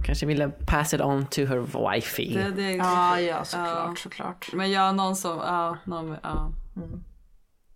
Kanske 0.08 0.26
ville 0.26 0.50
pass 0.50 0.94
it 0.94 1.02
on 1.02 1.26
to 1.26 1.42
her 1.42 1.58
wifey. 1.92 2.34
Det, 2.34 2.52
det, 2.52 2.72
Ja, 2.72 3.20
ja, 3.20 3.44
såklart, 3.46 4.00
såklart. 4.00 4.54
Men 4.54 4.72
jag 4.72 4.96
någon 4.96 5.16
som, 5.16 5.38
ja, 5.38 5.78
någon, 5.86 6.16
ja. 6.24 6.52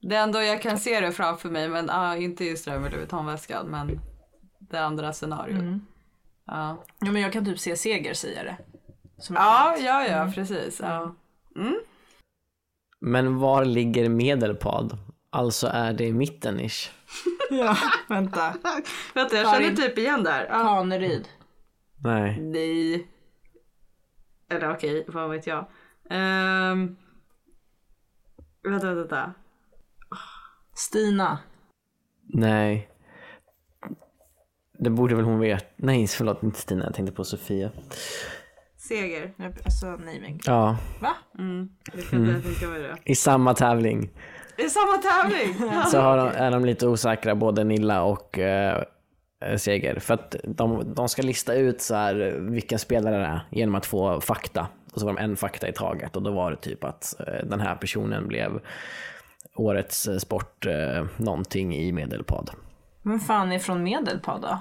Det 0.02 0.16
är 0.16 0.24
ändå 0.24 0.42
jag 0.42 0.62
kan 0.62 0.78
se 0.80 1.00
det 1.00 1.12
framför 1.12 1.50
mig 1.50 1.70
men 1.70 1.88
ja, 1.88 2.16
inte 2.16 2.46
just 2.46 2.66
det 2.66 2.72
där 2.72 2.80
med 2.80 2.92
Louis 2.92 3.02
Vuitton-väskan 3.02 3.66
men 3.68 4.00
det 4.60 4.80
andra 4.80 5.14
scenariot. 5.14 5.82
Ja. 6.46 6.84
Ja, 7.00 7.12
men 7.12 7.22
jag 7.22 7.34
kan 7.34 7.46
typ 7.46 7.60
se 7.60 7.76
Seger 7.76 8.14
säga 8.14 8.44
det. 8.44 8.58
Som 9.18 9.36
ja, 9.36 9.76
ja, 9.80 10.08
ja, 10.08 10.32
precis. 10.36 10.80
Ja. 10.80 11.16
Men 13.02 13.40
var 13.40 13.66
ligger 13.66 14.10
Medelpad? 14.10 14.98
Alltså 15.30 15.68
är 15.68 15.94
det 15.94 16.14
mittenish. 16.14 16.90
Ja, 17.50 17.78
vänta. 18.10 18.54
Vänta 19.14 19.36
jag 19.36 19.46
Karin. 19.46 19.76
känner 19.76 19.90
typ 19.90 19.98
igen 19.98 20.24
där. 20.24 20.48
Ja. 20.50 20.60
Kaneryd. 20.60 21.28
Nej. 22.04 22.42
Nej. 22.42 23.08
Eller 24.50 24.72
okej, 24.74 25.06
vad 25.08 25.30
vet 25.30 25.48
jag. 25.48 25.60
Um, 26.10 26.98
vänta, 28.64 28.94
vänta. 28.94 29.34
Stina. 30.74 31.40
Nej. 32.24 32.90
Det 34.80 34.90
borde 34.90 35.16
väl 35.16 35.26
hon 35.26 35.40
veta. 35.40 35.66
Nej, 35.76 36.08
förlåt, 36.08 36.44
inte 36.44 36.60
Stina. 36.60 36.84
Jag 36.84 36.94
tänkte 36.94 37.16
på 37.16 37.24
Sofia. 37.24 37.72
Seger. 38.78 39.34
Jag- 39.38 39.54
Alltså 39.66 39.86
nej 40.06 40.20
men 40.22 40.40
Ja, 40.46 40.78
Va? 41.02 41.16
Mm. 41.40 41.70
Jag 41.94 42.04
kan 42.10 42.42
tänka 42.42 42.68
mig 42.68 42.82
det. 42.82 42.98
i 43.06 43.16
samma 43.16 43.54
tävling 43.54 44.10
Det 44.58 44.64
är 44.64 44.70
samma 44.70 44.98
tävling! 44.98 45.72
så 45.92 46.00
har 46.00 46.18
de, 46.18 46.28
är 46.28 46.52
de 46.52 46.66
lite 46.66 46.88
osäkra, 46.88 47.36
både 47.36 47.64
Nilla 47.64 48.04
och 48.04 48.40
eh, 48.40 48.84
Seger. 49.58 50.00
För 50.00 50.14
att 50.14 50.36
de, 50.44 50.94
de 50.94 51.10
ska 51.10 51.22
lista 51.22 51.54
ut 51.54 51.82
så 51.82 51.96
här 51.96 52.16
vilka 52.40 52.78
spelare 52.78 53.18
det 53.18 53.26
är 53.26 53.42
genom 53.50 53.76
att 53.76 53.86
få 53.86 54.22
fakta. 54.22 54.68
Och 54.94 55.00
så 55.00 55.06
var 55.06 55.14
de 55.14 55.24
en 55.24 55.38
fakta 55.38 55.68
i 55.68 55.74
taget 55.74 56.16
och 56.16 56.22
då 56.22 56.32
var 56.32 56.52
det 56.52 56.58
typ 56.58 56.84
att 56.84 57.20
eh, 57.20 57.48
den 57.48 57.60
här 57.60 57.76
personen 57.76 58.28
blev 58.28 58.62
årets 59.56 60.08
eh, 60.08 60.18
sport 60.18 60.66
eh, 60.66 61.06
någonting 61.18 61.76
i 61.76 61.92
Medelpad. 61.92 62.52
Vem 63.04 63.20
fan 63.20 63.52
är 63.52 63.60
från 63.60 63.84
Medelpad 63.84 64.42
då? 64.42 64.60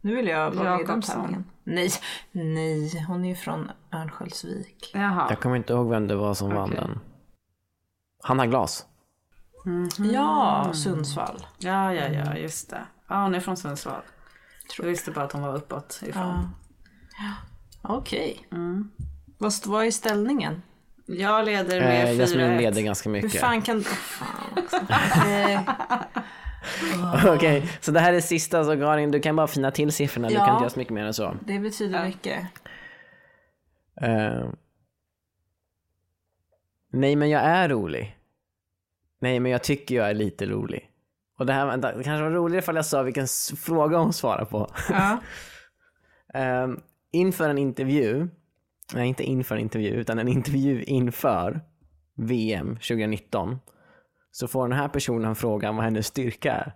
Nu 0.00 0.14
vill 0.14 0.26
jag 0.26 0.50
vara 0.50 0.78
med 0.78 0.80
i. 0.80 1.36
Nej, 1.64 1.90
nej, 2.32 3.04
hon 3.08 3.24
är 3.24 3.28
ju 3.28 3.34
från 3.34 3.70
Örnsköldsvik. 3.92 4.90
Jaha. 4.94 5.26
Jag 5.28 5.40
kommer 5.40 5.56
inte 5.56 5.72
ihåg 5.72 5.90
vem 5.90 6.08
det 6.08 6.16
var 6.16 6.34
som 6.34 6.54
vann 6.54 6.70
Okej. 6.70 6.76
den. 6.80 7.00
Hanna 8.22 8.46
Glas. 8.46 8.86
Ja, 10.12 10.70
Sundsvall. 10.72 11.46
Ja, 11.58 11.94
ja, 11.94 12.08
ja, 12.08 12.36
just 12.36 12.70
det. 12.70 12.86
Ja, 13.08 13.22
hon 13.22 13.34
är 13.34 13.40
från 13.40 13.56
Sundsvall. 13.56 14.02
Jag 14.78 14.86
visste 14.86 15.10
bara 15.10 15.24
att 15.24 15.32
hon 15.32 15.42
var 15.42 15.56
uppåt 15.56 16.00
ifrån. 16.06 16.48
Ja. 17.18 17.32
Okej. 17.82 18.46
Vad, 19.38 19.48
st- 19.48 19.70
vad 19.70 19.86
är 19.86 19.90
ställningen? 19.90 20.62
Jag 21.06 21.44
leder 21.44 21.80
med 21.80 22.04
Eh, 22.08 22.18
Jasmin 22.18 22.40
4-1. 22.50 22.58
leder 22.60 22.82
ganska 22.82 23.08
Hur 23.10 23.22
mycket. 23.22 23.40
fan 23.40 23.62
kan... 23.62 23.78
Också. 24.56 24.76
Eh, 25.28 25.60
Okej, 27.34 27.70
så 27.80 27.92
det 27.92 28.00
här 28.00 28.12
är 28.12 28.20
sista 28.20 28.64
så 28.64 28.76
Karin, 28.76 29.10
du 29.10 29.20
kan 29.20 29.36
bara 29.36 29.46
fina 29.46 29.70
till 29.70 29.92
siffrorna. 29.92 30.28
Du 30.28 30.34
Ja. 30.34 30.40
kan 30.46 30.54
inte 30.54 30.62
göra 30.62 30.70
så 30.70 30.78
mycket 30.78 30.94
mer 30.94 31.04
än 31.04 31.14
så. 31.14 31.36
det 31.46 31.58
betyder 31.58 32.04
mycket. 32.04 32.40
Eh, 34.02 34.48
nej, 36.92 37.16
men 37.16 37.30
jag 37.30 37.42
är 37.42 37.68
rolig. 37.68 38.16
Nej, 39.20 39.40
men 39.40 39.52
jag 39.52 39.62
tycker 39.62 39.94
jag 39.94 40.10
är 40.10 40.14
lite 40.14 40.46
rolig. 40.46 40.90
Och 41.38 41.46
det 41.46 41.52
här 41.52 41.66
vänta, 41.66 41.92
det 41.96 42.04
kanske 42.04 42.22
var 42.24 42.30
roligare 42.30 42.58
ifall 42.62 42.76
jag 42.76 42.86
sa 42.86 43.02
vilken 43.02 43.26
fråga 43.56 43.98
hon 43.98 44.12
svarar 44.12 44.44
på. 44.44 44.70
Ja. 44.90 45.18
Eh, 46.34 46.68
inför 47.10 47.48
en 47.48 47.58
intervju, 47.58 48.28
nej 48.94 49.08
inte 49.08 49.24
inför 49.24 49.54
en 49.54 49.60
intervju, 49.60 49.90
utan 49.90 50.18
en 50.18 50.28
intervju 50.28 50.82
inför 50.82 51.60
VM 52.14 52.74
2019, 52.76 53.58
så 54.30 54.48
får 54.48 54.68
den 54.68 54.78
här 54.78 54.88
personen 54.88 55.36
frågan 55.36 55.76
vad 55.76 55.84
hennes 55.84 56.06
styrka 56.06 56.52
är, 56.52 56.72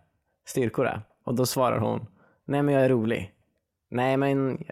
styrkor 0.46 0.87
är. 0.87 1.03
Och 1.25 1.35
då 1.35 1.46
svarar 1.46 1.79
hon, 1.79 2.07
nej 2.44 2.62
men 2.62 2.75
jag 2.75 2.85
är 2.85 2.88
rolig. 2.88 3.33
Nej 3.90 4.16
men 4.16 4.64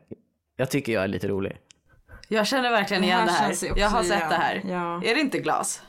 jag 0.57 0.71
tycker 0.71 0.93
jag 0.93 1.05
är 1.05 1.09
lite 1.09 1.29
rolig. 1.29 1.59
Jag 2.29 2.47
känner 2.47 2.71
verkligen 2.71 3.05
igen 3.05 3.27
det 3.27 3.33
här. 3.33 3.49
ju 3.49 3.53
också 3.71 3.79
Jag 3.81 3.89
har 3.89 4.03
sett 4.03 4.17
igen. 4.19 4.29
det 4.31 4.37
här. 4.37 4.63
Ja. 4.67 5.03
Är 5.05 5.15
det 5.15 5.21
inte 5.21 5.39
glas? 5.39 5.83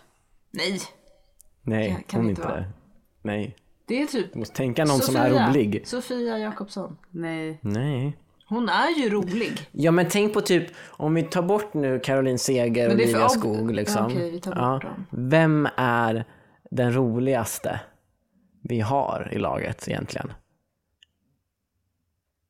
Nej, 0.52 0.80
Nej, 1.62 1.88
Kan- 1.92 2.04
kan 2.04 2.20
hon 2.20 2.26
det 2.26 2.30
inte. 2.30 2.42
inte 2.42 2.54
vara? 2.54 2.66
Nej, 3.22 3.56
det 3.90 4.02
är 4.02 4.06
typ 4.06 4.34
du 4.34 4.40
måste 4.40 4.56
tänka 4.56 4.86
någon 4.86 5.00
som 5.00 5.16
är 5.16 5.30
rolig. 5.50 5.88
Sofia 5.88 6.38
Jakobsson. 6.38 6.98
Nej. 7.10 7.60
Nej. 7.62 8.18
Hon 8.46 8.70
är 8.70 9.00
ju 9.04 9.10
rolig. 9.10 9.52
Ja 9.72 9.92
men 9.92 10.08
tänk 10.10 10.34
på 10.34 10.42
typ, 10.42 10.68
om 10.88 11.14
vi 11.14 11.24
tar 11.24 11.42
bort 11.42 11.74
nu 11.74 12.00
Caroline 12.00 12.40
Seger 12.40 12.86
och 12.86 12.90
Men 12.90 12.98
det 12.98 13.04
är 13.04 13.08
för 13.08 13.14
Olivia 13.14 13.28
ob- 13.28 13.30
Skog 13.30 13.72
liksom. 13.76 14.06
Okej, 14.06 14.32
vi 14.32 14.40
tar 14.42 14.74
bort 14.74 14.82
dem. 14.84 15.06
Vem 15.12 15.68
är 15.78 16.26
den 16.72 16.94
roligaste 16.94 17.80
vi 18.64 18.80
har 18.80 19.30
i 19.32 19.38
laget 19.38 19.88
egentligen? 19.88 20.34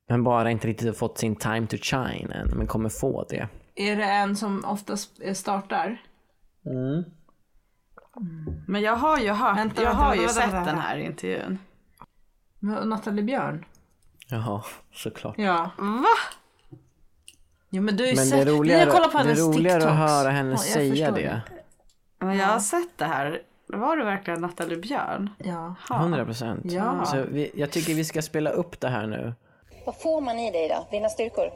Men 0.09 0.23
bara 0.23 0.51
inte 0.51 0.67
riktigt 0.67 0.97
fått 0.97 1.17
sin 1.17 1.35
time 1.35 1.67
to 1.67 1.77
shine 1.81 2.31
än, 2.31 2.47
men 2.57 2.67
kommer 2.67 2.89
få 2.89 3.25
det. 3.29 3.47
Är 3.75 3.95
det 3.95 4.03
en 4.05 4.35
som 4.35 4.65
oftast 4.65 5.21
eh, 5.21 5.33
startar? 8.19 8.71
Men 8.71 8.81
jag 8.81 8.95
har 8.95 9.17
ju 9.17 9.29
hört, 9.31 9.57
Vänta, 9.57 9.81
jag 9.81 9.89
vänta, 9.89 10.03
har 10.05 10.13
ju 10.15 10.19
vänta, 10.19 10.33
sett 10.33 10.53
vänta. 10.53 10.71
den 10.71 10.79
här 10.79 10.97
intervjun. 10.97 11.59
Nathalie 12.59 13.23
Björn? 13.23 13.65
Jaha, 14.27 14.63
såklart. 14.93 15.35
Ja. 15.37 15.71
Va? 15.77 16.05
Jo 17.69 17.81
men 17.81 17.97
du 17.97 18.03
har 18.03 18.09
ju 18.09 18.15
Men 18.15 18.23
det 18.25 18.29
sett, 18.29 18.39
är 18.41 18.45
vi 18.45 18.51
roligare, 18.51 18.85
har 18.89 18.91
kollat 18.91 19.11
på 19.11 19.17
det 19.17 19.23
är 19.23 19.25
hennes 19.27 19.39
roligare 19.39 19.77
att 19.77 19.81
TikToks. 19.81 19.99
höra 20.11 20.29
henne 20.29 20.51
Ja, 20.51 20.57
säga 20.57 21.11
det. 21.11 21.41
Men 22.19 22.37
jag 22.37 22.47
har 22.47 22.59
sett 22.59 22.97
det 22.97 23.05
här. 23.05 23.41
Var 23.67 23.97
det 23.97 24.03
verkligen 24.05 24.41
Nathalie 24.41 24.77
Björn? 24.77 25.29
Ja. 25.37 25.75
100 25.91 26.25
procent. 26.25 26.61
Ja. 26.71 27.05
Så 27.05 27.23
vi, 27.31 27.51
jag 27.55 27.71
tycker 27.71 27.93
vi 27.93 28.05
ska 28.05 28.21
spela 28.21 28.49
upp 28.49 28.79
det 28.79 28.89
här 28.89 29.07
nu. 29.07 29.33
Vad 29.85 30.01
får 30.01 30.21
man 30.21 30.39
i 30.39 30.51
dig 30.51 30.67
då? 30.69 30.87
Dina 30.91 31.09
styrkor? 31.09 31.49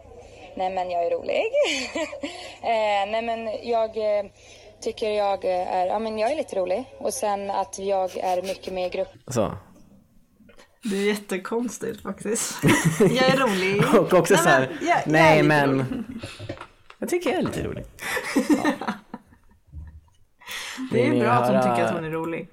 Nej 0.57 0.73
men 0.75 0.89
jag 0.91 1.05
är 1.05 1.11
rolig. 1.11 1.41
eh, 2.61 3.11
nej 3.11 3.21
men 3.21 3.69
jag 3.69 3.97
eh, 3.97 4.25
tycker 4.83 5.09
jag 5.09 5.45
är, 5.45 5.85
ja 5.85 5.99
men 5.99 6.17
jag 6.17 6.31
är 6.31 6.35
lite 6.35 6.55
rolig. 6.55 6.85
Och 6.99 7.13
sen 7.13 7.51
att 7.51 7.79
jag 7.79 8.17
är 8.17 8.41
mycket 8.41 8.73
med 8.73 8.87
i 8.87 8.89
grupp. 8.97 9.07
Så. 9.27 9.57
Det 10.83 10.95
är 10.97 11.07
jättekonstigt 11.07 12.01
faktiskt. 12.01 12.57
jag 12.99 13.11
är 13.29 13.37
rolig. 13.37 13.83
Och 13.99 14.13
också 14.13 14.35
så 14.37 14.49
här, 14.49 14.67
men 14.79 14.87
jag- 14.87 14.97
jag 14.97 15.07
nej 15.07 15.35
lite 15.35 15.47
men. 15.47 15.69
rolig. 15.79 15.85
Jag 16.99 17.09
tycker 17.09 17.29
jag 17.29 17.39
är 17.39 17.43
lite 17.43 17.63
rolig. 17.63 17.85
Det 20.91 21.07
är 21.07 21.19
bra 21.19 21.31
att 21.31 21.51
hon 21.51 21.61
tycker 21.61 21.83
att 21.87 21.93
hon 21.95 22.03
är 22.05 22.09
rolig. 22.11 22.49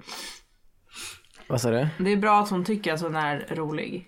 Vad 1.47 1.61
sa 1.61 1.71
du? 1.71 1.87
Det 1.99 2.11
är 2.11 2.17
bra 2.17 2.39
att 2.39 2.49
hon 2.49 2.65
tycker 2.65 2.93
att 2.93 3.01
hon 3.01 3.15
är 3.15 3.47
rolig. 3.55 4.07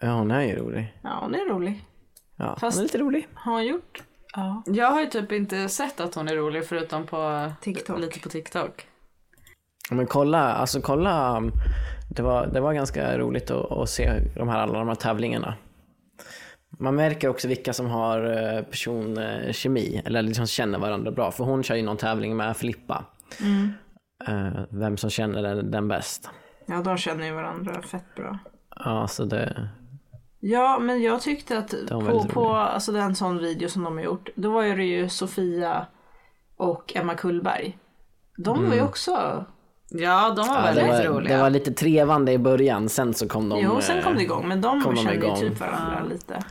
Ja, 0.00 0.08
hon 0.12 0.30
är 0.30 0.42
ju 0.42 0.56
rolig. 0.56 0.94
Ja, 1.02 1.18
hon 1.22 1.34
är 1.34 1.44
rolig. 1.48 1.84
Ja, 2.36 2.56
Fast- 2.60 2.76
hon 2.76 2.82
är 2.82 2.86
lite 2.88 2.98
rolig. 2.98 3.28
Har 3.34 3.52
hon 3.52 3.66
gjort? 3.66 4.02
Ja. 4.36 4.62
Jag 4.66 4.90
har 4.90 5.00
ju 5.00 5.06
typ 5.06 5.32
inte 5.32 5.68
sett 5.68 6.00
att 6.00 6.14
hon 6.14 6.28
är 6.28 6.36
rolig 6.36 6.66
förutom 6.66 7.06
på 7.06 7.52
TikTok. 7.60 8.00
lite 8.00 8.20
på 8.20 8.28
TikTok. 8.28 8.86
Men 9.90 10.06
kolla, 10.06 10.52
alltså 10.52 10.80
kolla. 10.80 11.36
um, 11.36 11.52
Det 12.10 12.22
var, 12.22 12.46
det 12.46 12.60
var 12.60 12.72
ganska 12.72 13.18
roligt 13.18 13.50
att, 13.50 13.72
att 13.72 13.90
se 13.90 14.20
de 14.36 14.48
här, 14.48 14.58
alla 14.58 14.78
de 14.78 14.88
här 14.88 14.94
tävlingarna. 14.94 15.54
Man 16.78 16.94
märker 16.94 17.28
också 17.28 17.48
vilka 17.48 17.72
som 17.72 17.86
har 17.86 18.24
eh, 18.56 18.62
personkemi, 18.62 20.02
eller 20.04 20.22
liksom 20.22 20.46
känner 20.46 20.78
varandra 20.78 21.10
bra. 21.10 21.30
För 21.30 21.44
hon 21.44 21.62
kör 21.62 21.74
ju 21.74 21.82
någon 21.82 21.96
tävling 21.96 22.36
med 22.36 22.56
Filippa. 22.56 23.04
Eh, 24.28 24.48
Vem 24.70 24.96
som 24.96 25.10
känner 25.10 25.42
den, 25.42 25.70
den 25.70 25.88
bäst. 25.88 26.30
Ja, 26.66 26.82
de 26.82 26.96
känner 26.96 27.26
ju 27.26 27.32
varandra 27.32 27.82
fett 27.82 28.14
bra. 28.16 28.38
Ja, 28.84 29.08
så 29.08 29.24
det... 29.24 29.68
Ja, 30.40 30.78
men 30.78 31.02
jag 31.02 31.20
tyckte 31.22 31.58
att 31.58 31.74
på, 31.90 32.24
på 32.24 32.54
alltså 32.54 32.92
den 32.92 33.14
sån 33.14 33.38
video 33.38 33.68
som 33.68 33.84
de 33.84 33.96
har 33.96 34.04
gjort, 34.04 34.28
då 34.34 34.50
var 34.50 34.62
ju 34.62 34.76
det 34.76 34.84
ju 34.84 35.08
Sofia 35.08 35.86
och 36.56 36.92
Emma 36.96 37.14
Kullberg. 37.14 37.78
De 38.36 38.68
var 38.68 38.74
ju 38.74 38.82
också... 38.82 39.44
Ja, 39.90 40.30
de 40.30 40.48
var 40.48 40.56
Mm. 40.58 40.64
Ja, 40.66 40.72
det, 40.74 40.80
väldigt 40.82 41.06
var, 41.08 41.14
roliga. 41.14 41.36
det 41.36 41.42
var 41.42 41.50
lite 41.50 41.72
trevande 41.72 42.32
i 42.32 42.38
början, 42.38 42.88
sen 42.88 43.14
så 43.14 43.28
kom 43.28 43.48
de... 43.48 43.60
jo, 43.60 43.80
sen 43.80 44.02
kom 44.02 44.12
det 44.12 44.18
eh, 44.18 44.24
igång, 44.24 44.48
men 44.48 44.60
de 44.60 44.82
kom 44.82 44.94
de 44.94 45.00
kände 45.00 45.14
ju 45.14 45.24
igång. 45.24 45.36
typ 45.36 45.60
varandra 45.60 46.02
lite. 46.10 46.44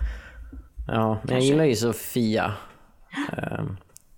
Ja, 0.87 1.17
men 1.23 1.33
jag 1.33 1.43
gillar 1.43 1.63
ju 1.63 1.75
Sofia. 1.75 2.53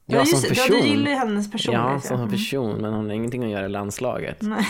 Ja, 0.05 0.17
jag 0.17 0.27
som 0.27 0.35
just 0.35 0.43
det. 0.43 0.49
person. 0.49 0.75
Ja, 0.75 0.81
du 0.81 0.87
gillar 0.87 1.11
ju 1.11 1.17
hennes 1.17 1.51
personlighet. 1.51 1.87
Ja, 1.89 1.93
ja. 1.93 2.17
som 2.17 2.29
person, 2.29 2.81
men 2.81 2.93
hon 2.93 3.05
har 3.05 3.13
ingenting 3.13 3.43
att 3.43 3.49
göra 3.49 3.65
i 3.65 3.69
landslaget. 3.69 4.41
Nej. 4.41 4.67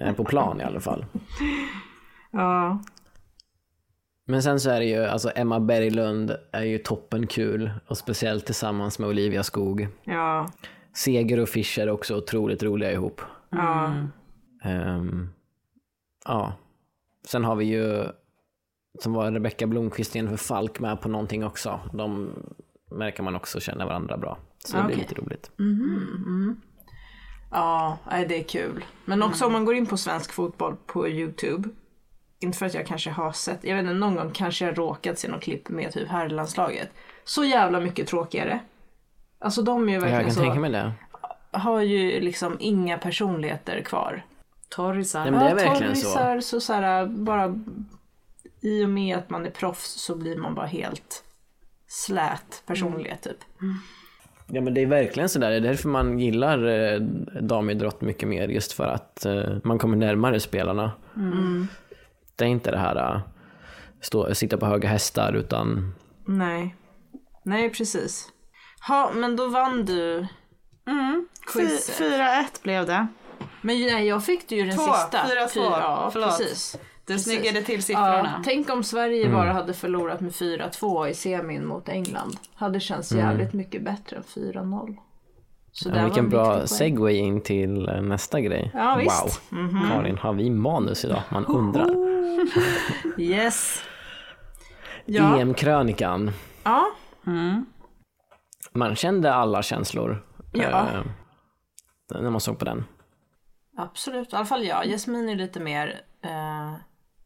Eh, 0.00 0.12
På 0.12 0.24
plan 0.24 0.60
i 0.60 0.64
alla 0.64 0.80
fall. 0.80 1.04
Ja. 2.30 2.78
Men 4.30 4.42
sen 4.42 4.60
så 4.60 4.70
är 4.70 4.80
det 4.80 4.86
ju, 4.86 5.04
alltså 5.04 5.30
Emma 5.34 5.60
Berglund 5.60 6.36
är 6.52 6.62
ju 6.62 6.78
toppen 6.78 7.26
kul 7.26 7.70
och 7.86 7.98
speciellt 7.98 8.46
tillsammans 8.46 8.98
med 8.98 9.08
Olivia 9.08 9.42
Skog. 9.42 9.88
Ja. 10.04 10.50
Seger 10.94 11.40
och 11.40 11.48
Fischer 11.48 11.82
är 11.82 11.90
också 11.90 12.16
otroligt 12.16 12.62
roliga 12.62 12.92
ihop. 12.92 13.20
Ja. 13.50 13.94
Ehm, 14.64 15.28
ja. 16.24 16.52
Sen 17.26 17.44
har 17.44 17.56
vi 17.56 17.64
ju, 17.64 18.04
som 18.98 19.12
var 19.12 19.32
Rebecka 19.32 19.66
Blomqvist 19.66 20.10
och 20.10 20.16
Jennifer 20.16 20.36
Falk 20.36 20.80
med 20.80 21.00
på 21.00 21.08
någonting 21.08 21.44
också. 21.44 21.80
De 21.92 22.30
märker 22.90 23.22
man 23.22 23.34
också 23.36 23.60
känner 23.60 23.86
varandra 23.86 24.16
bra. 24.16 24.38
Så 24.64 24.76
det 24.76 24.82
blir 24.82 24.94
Okej. 24.96 25.06
lite 25.08 25.20
roligt. 25.22 25.50
Ja, 27.50 27.98
nej, 28.10 28.26
det 28.28 28.38
är 28.38 28.44
kul. 28.44 28.84
Men 29.04 29.22
också 29.22 29.46
om 29.46 29.52
man 29.52 29.64
går 29.64 29.74
in 29.74 29.86
på 29.86 29.96
svensk 29.96 30.32
fotboll 30.32 30.76
på 30.86 31.08
YouTube. 31.08 31.68
Inte 32.40 32.58
för 32.58 32.66
att 32.66 32.74
jag 32.74 32.86
kanske 32.86 33.10
har 33.10 33.32
sett, 33.32 33.64
jag 33.64 33.76
vet 33.76 33.82
inte, 33.82 33.94
någon 33.94 34.14
gång 34.14 34.30
kanske 34.30 34.64
jag 34.64 34.78
råkat 34.78 35.18
se 35.18 35.28
något 35.28 35.42
klipp 35.42 35.68
med 35.68 35.92
typ 35.92 36.08
herrlandslaget. 36.08 36.90
Så 37.24 37.44
jävla 37.44 37.80
mycket 37.80 38.08
tråkigare. 38.08 38.60
Alltså 39.38 39.62
de 39.62 39.88
är 39.88 39.88
ju 39.88 39.94
Jag 39.94 40.00
verkligen 40.00 40.24
kan 40.24 40.34
så, 40.34 40.40
tänka 40.40 40.60
mig 40.60 40.70
det. 40.70 40.92
har 41.50 41.80
ju 41.80 42.20
liksom 42.20 42.56
inga 42.60 42.98
personligheter 42.98 43.80
kvar. 43.80 44.24
Torrisar. 44.68 45.22
Nej, 45.22 45.30
men 45.30 45.40
det 45.40 45.50
är 45.50 45.54
verkligen 45.54 45.96
så. 45.96 46.02
torrisar, 46.02 46.40
så. 46.40 46.60
så 46.60 46.72
här, 46.72 47.06
bara 47.06 47.54
i 48.60 48.84
och 48.84 48.88
med 48.88 49.16
att 49.16 49.30
man 49.30 49.46
är 49.46 49.50
proffs 49.50 49.90
så 49.90 50.14
blir 50.16 50.36
man 50.36 50.54
bara 50.54 50.66
helt 50.66 51.24
slät 51.86 52.62
personlighet 52.66 53.22
typ. 53.22 53.38
Ja 54.46 54.60
men 54.60 54.74
det 54.74 54.80
är 54.82 54.86
verkligen 54.86 55.28
sådär, 55.28 55.50
det 55.50 55.56
är 55.56 55.60
därför 55.60 55.88
man 55.88 56.18
gillar 56.18 56.66
eh, 56.68 57.00
damidrott 57.40 58.00
mycket 58.00 58.28
mer, 58.28 58.48
just 58.48 58.72
för 58.72 58.86
att 58.86 59.24
eh, 59.26 59.56
man 59.64 59.78
kommer 59.78 59.96
närmare 59.96 60.40
spelarna. 60.40 60.92
Det 62.38 62.44
är 62.44 62.48
inte 62.48 62.70
det 62.70 62.78
här 62.78 63.14
eh, 63.14 63.20
stå, 64.00 64.34
sitta 64.34 64.56
på 64.58 64.66
höga 64.66 64.88
hästar 64.88 65.32
utan 65.32 65.94
Nej. 66.26 66.76
Nej 67.42 67.70
precis. 67.70 68.28
Ja 68.88 69.10
men 69.14 69.36
då 69.36 69.48
vann 69.48 69.84
du 69.84 70.26
quizet. 71.52 72.00
4-1 72.00 72.44
blev 72.62 72.86
det. 72.86 73.06
Men 73.62 73.80
nej 73.80 74.06
jag 74.06 74.24
fick 74.24 74.52
ju 74.52 74.64
den 74.66 74.76
Två, 74.76 74.82
sista. 74.82 75.26
fyra, 75.28 75.46
två. 75.46 75.60
Ja, 75.60 76.08
Förlåt. 76.12 76.38
precis. 76.38 76.76
Du 77.06 77.14
Precis. 77.14 77.32
snyggade 77.32 77.62
till 77.62 77.74
Ja, 77.74 77.80
siffrorna. 77.82 78.42
tänk 78.44 78.70
om 78.70 78.84
Sverige 78.84 79.28
bara 79.28 79.52
hade 79.52 79.74
förlorat 79.74 80.20
med 80.20 80.32
4-2 80.32 81.08
i 81.08 81.14
semin 81.14 81.66
mot 81.66 81.88
England. 81.88 82.36
Hade 82.54 82.80
känts 82.80 83.12
jävligt 83.12 83.52
mycket 83.52 83.82
bättre 83.84 84.16
än 84.16 84.22
4-0. 84.22 84.96
Så 85.82 85.90
ja, 85.94 86.04
vilken 86.04 86.24
en 86.24 86.30
bra 86.30 86.66
segway 86.66 87.14
in 87.16 87.40
till 87.42 87.88
eh, 87.88 88.02
nästa 88.02 88.40
grej. 88.40 88.70
Ja, 88.74 88.96
visst. 88.96 89.40
Wow. 89.50 89.90
Karin, 89.90 90.18
har 90.18 90.32
vi 90.32 90.50
manus 90.50 91.04
idag? 91.04 91.22
Man 91.30 91.46
undrar. 91.46 91.88
Yes. 93.18 93.82
Ja. 95.04 95.38
EM-krönikan. 95.40 96.30
ja. 96.64 96.86
Man 98.72 98.96
kände 98.96 99.34
alla 99.34 99.62
känslor 99.62 100.24
Ja. 100.52 100.68
eh, 100.68 101.02
när 102.20 102.30
man 102.30 102.40
såg 102.40 102.58
på 102.58 102.64
den. 102.64 102.84
Absolut, 103.76 104.32
i 104.32 104.36
alla 104.36 104.44
fall 104.46 104.64
jag. 104.64 104.86
Jasmin 104.86 105.28
är 105.28 105.34
lite 105.36 105.60
mer... 105.60 106.00
Eh, 106.24 106.74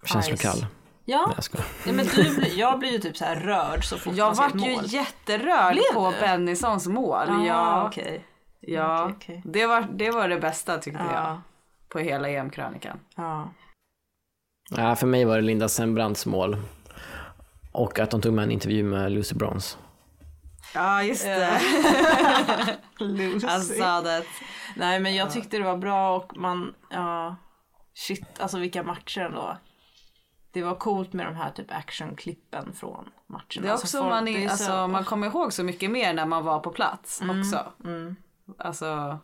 Känslokall. 0.04 0.66
Ja, 1.04 1.32
Nej, 1.36 1.64
ja 1.86 1.92
men 1.92 2.06
du, 2.06 2.34
blir- 2.36 2.58
jag 2.58 2.78
blir 2.78 2.90
ju 2.92 2.98
typ 2.98 3.16
så 3.16 3.24
här 3.24 3.36
rörd 3.36 3.84
så 3.84 3.96
fort 3.98 4.14
Jag 4.16 4.26
man 4.26 4.36
ser 4.36 4.44
ett 4.46 4.54
vart 4.54 4.92
ju 4.92 4.96
jätterörd 4.98 5.72
Blev 5.72 5.92
på 5.94 6.10
du? 6.10 6.20
Bennissons 6.20 6.86
mål. 6.86 7.26
Ja, 7.28 7.46
ja, 7.46 7.86
okej. 7.86 8.24
Ja. 8.62 9.04
Okej, 9.04 9.16
okej. 9.16 9.42
Det, 9.44 9.66
var, 9.66 9.82
det 9.82 10.10
var 10.10 10.28
det 10.28 10.38
bästa 10.40 10.78
tyckte 10.78 11.02
Ja. 11.10 11.12
jag. 11.28 11.40
På 11.88 11.98
hela 11.98 12.28
EM-krönikan. 12.28 13.00
Ja. 13.16 13.50
Ja, 14.70 14.96
för 14.96 15.06
mig 15.06 15.24
var 15.24 15.36
det 15.36 15.42
Linda 15.42 15.68
Sembrandts 15.68 16.26
mål. 16.26 16.56
Och 17.72 17.98
att 17.98 18.10
de 18.10 18.20
tog 18.20 18.32
med 18.34 18.42
en 18.42 18.50
intervju 18.50 18.82
med 18.84 19.12
Lucy 19.12 19.34
Bronze. 19.34 19.78
Ja, 20.74 21.02
just 21.02 21.24
det. 21.24 21.60
Lucy. 22.98 23.46
Alltså 23.46 24.00
det. 24.04 24.24
Nej 24.76 25.00
men 25.00 25.14
jag 25.14 25.30
tyckte 25.30 25.58
det 25.58 25.64
var 25.64 25.76
bra 25.76 26.16
och 26.16 26.36
man, 26.36 26.74
ja, 26.90 27.36
shit 27.94 28.40
alltså 28.40 28.58
vilka 28.58 28.82
matcher 28.82 29.20
ändå. 29.20 29.56
Det 30.52 30.62
var 30.62 30.74
coolt 30.74 31.12
med 31.12 31.26
de 31.26 31.34
här 31.36 31.50
typ 31.50 31.72
actionklippen 31.72 32.72
från 32.72 33.08
matcherna. 33.26 33.44
Det 33.62 33.68
är 33.68 33.72
också 33.72 33.82
Alltså, 33.84 33.98
folk- 33.98 34.10
man, 34.10 34.28
är, 34.28 34.48
alltså, 34.48 34.64
så- 34.64 34.86
man 34.88 35.04
kommer 35.04 35.26
ihåg 35.26 35.52
så 35.52 35.64
mycket 35.64 35.90
mer 35.90 36.14
när 36.14 36.26
man 36.26 36.44
var 36.44 36.58
på 36.60 36.70
plats 36.70 37.22
också. 37.38 37.72
Alltså, 38.58 39.18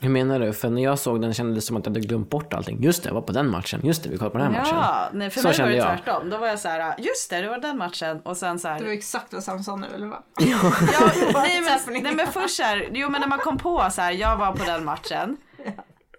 Hur 0.00 0.08
menar 0.08 0.40
du? 0.40 0.52
För 0.52 0.70
när 0.70 0.82
jag 0.82 0.98
såg 0.98 1.20
den 1.20 1.34
kändes 1.34 1.56
det 1.64 1.66
som 1.66 1.76
att 1.76 1.86
jag 1.86 1.90
hade 1.90 2.00
glömt 2.00 2.30
bort 2.30 2.54
allting. 2.54 2.82
Just 2.82 3.02
det, 3.02 3.08
jag 3.08 3.14
var 3.14 3.20
på 3.22 3.32
den 3.32 3.50
matchen. 3.50 3.80
Just 3.84 4.02
det, 4.04 4.08
vi 4.10 4.16
kollade 4.18 4.32
på 4.32 4.38
den 4.38 4.52
här 4.52 4.60
matchen. 4.62 4.76
ja, 4.76 5.08
nej, 5.12 5.30
för 5.30 5.40
Så 5.40 5.46
mig 5.46 5.52
var 5.52 5.56
kände 5.56 5.72
det 5.72 5.78
jag. 5.78 5.98
tvärtom. 6.04 6.30
Då 6.30 6.38
var 6.38 6.46
jag 6.46 6.58
så 6.58 6.68
här, 6.68 6.94
just 6.98 7.30
det, 7.30 7.40
det 7.40 7.48
var 7.48 7.58
den 7.58 7.78
matchen 7.78 8.20
och 8.24 8.36
sen 8.36 8.58
så 8.58 8.68
här. 8.68 8.78
Det 8.78 8.84
var 8.84 8.92
exakt 8.92 9.32
vad 9.32 9.42
Sam 9.44 9.62
sa 9.62 9.76
nu 9.76 9.86
eller 9.94 10.06
vad? 10.06 10.22
Ja, 10.40 10.58
nej, 11.34 11.60
men, 11.86 12.02
nej 12.02 12.14
men 12.14 12.26
först 12.26 12.56
så 12.56 12.62
här, 12.62 12.88
jo 12.92 13.08
men 13.10 13.20
när 13.20 13.28
man 13.28 13.38
kom 13.38 13.58
på 13.58 13.88
så 13.90 14.00
här, 14.02 14.12
jag 14.12 14.36
var 14.36 14.52
på 14.52 14.64
den 14.64 14.84
matchen. 14.84 15.36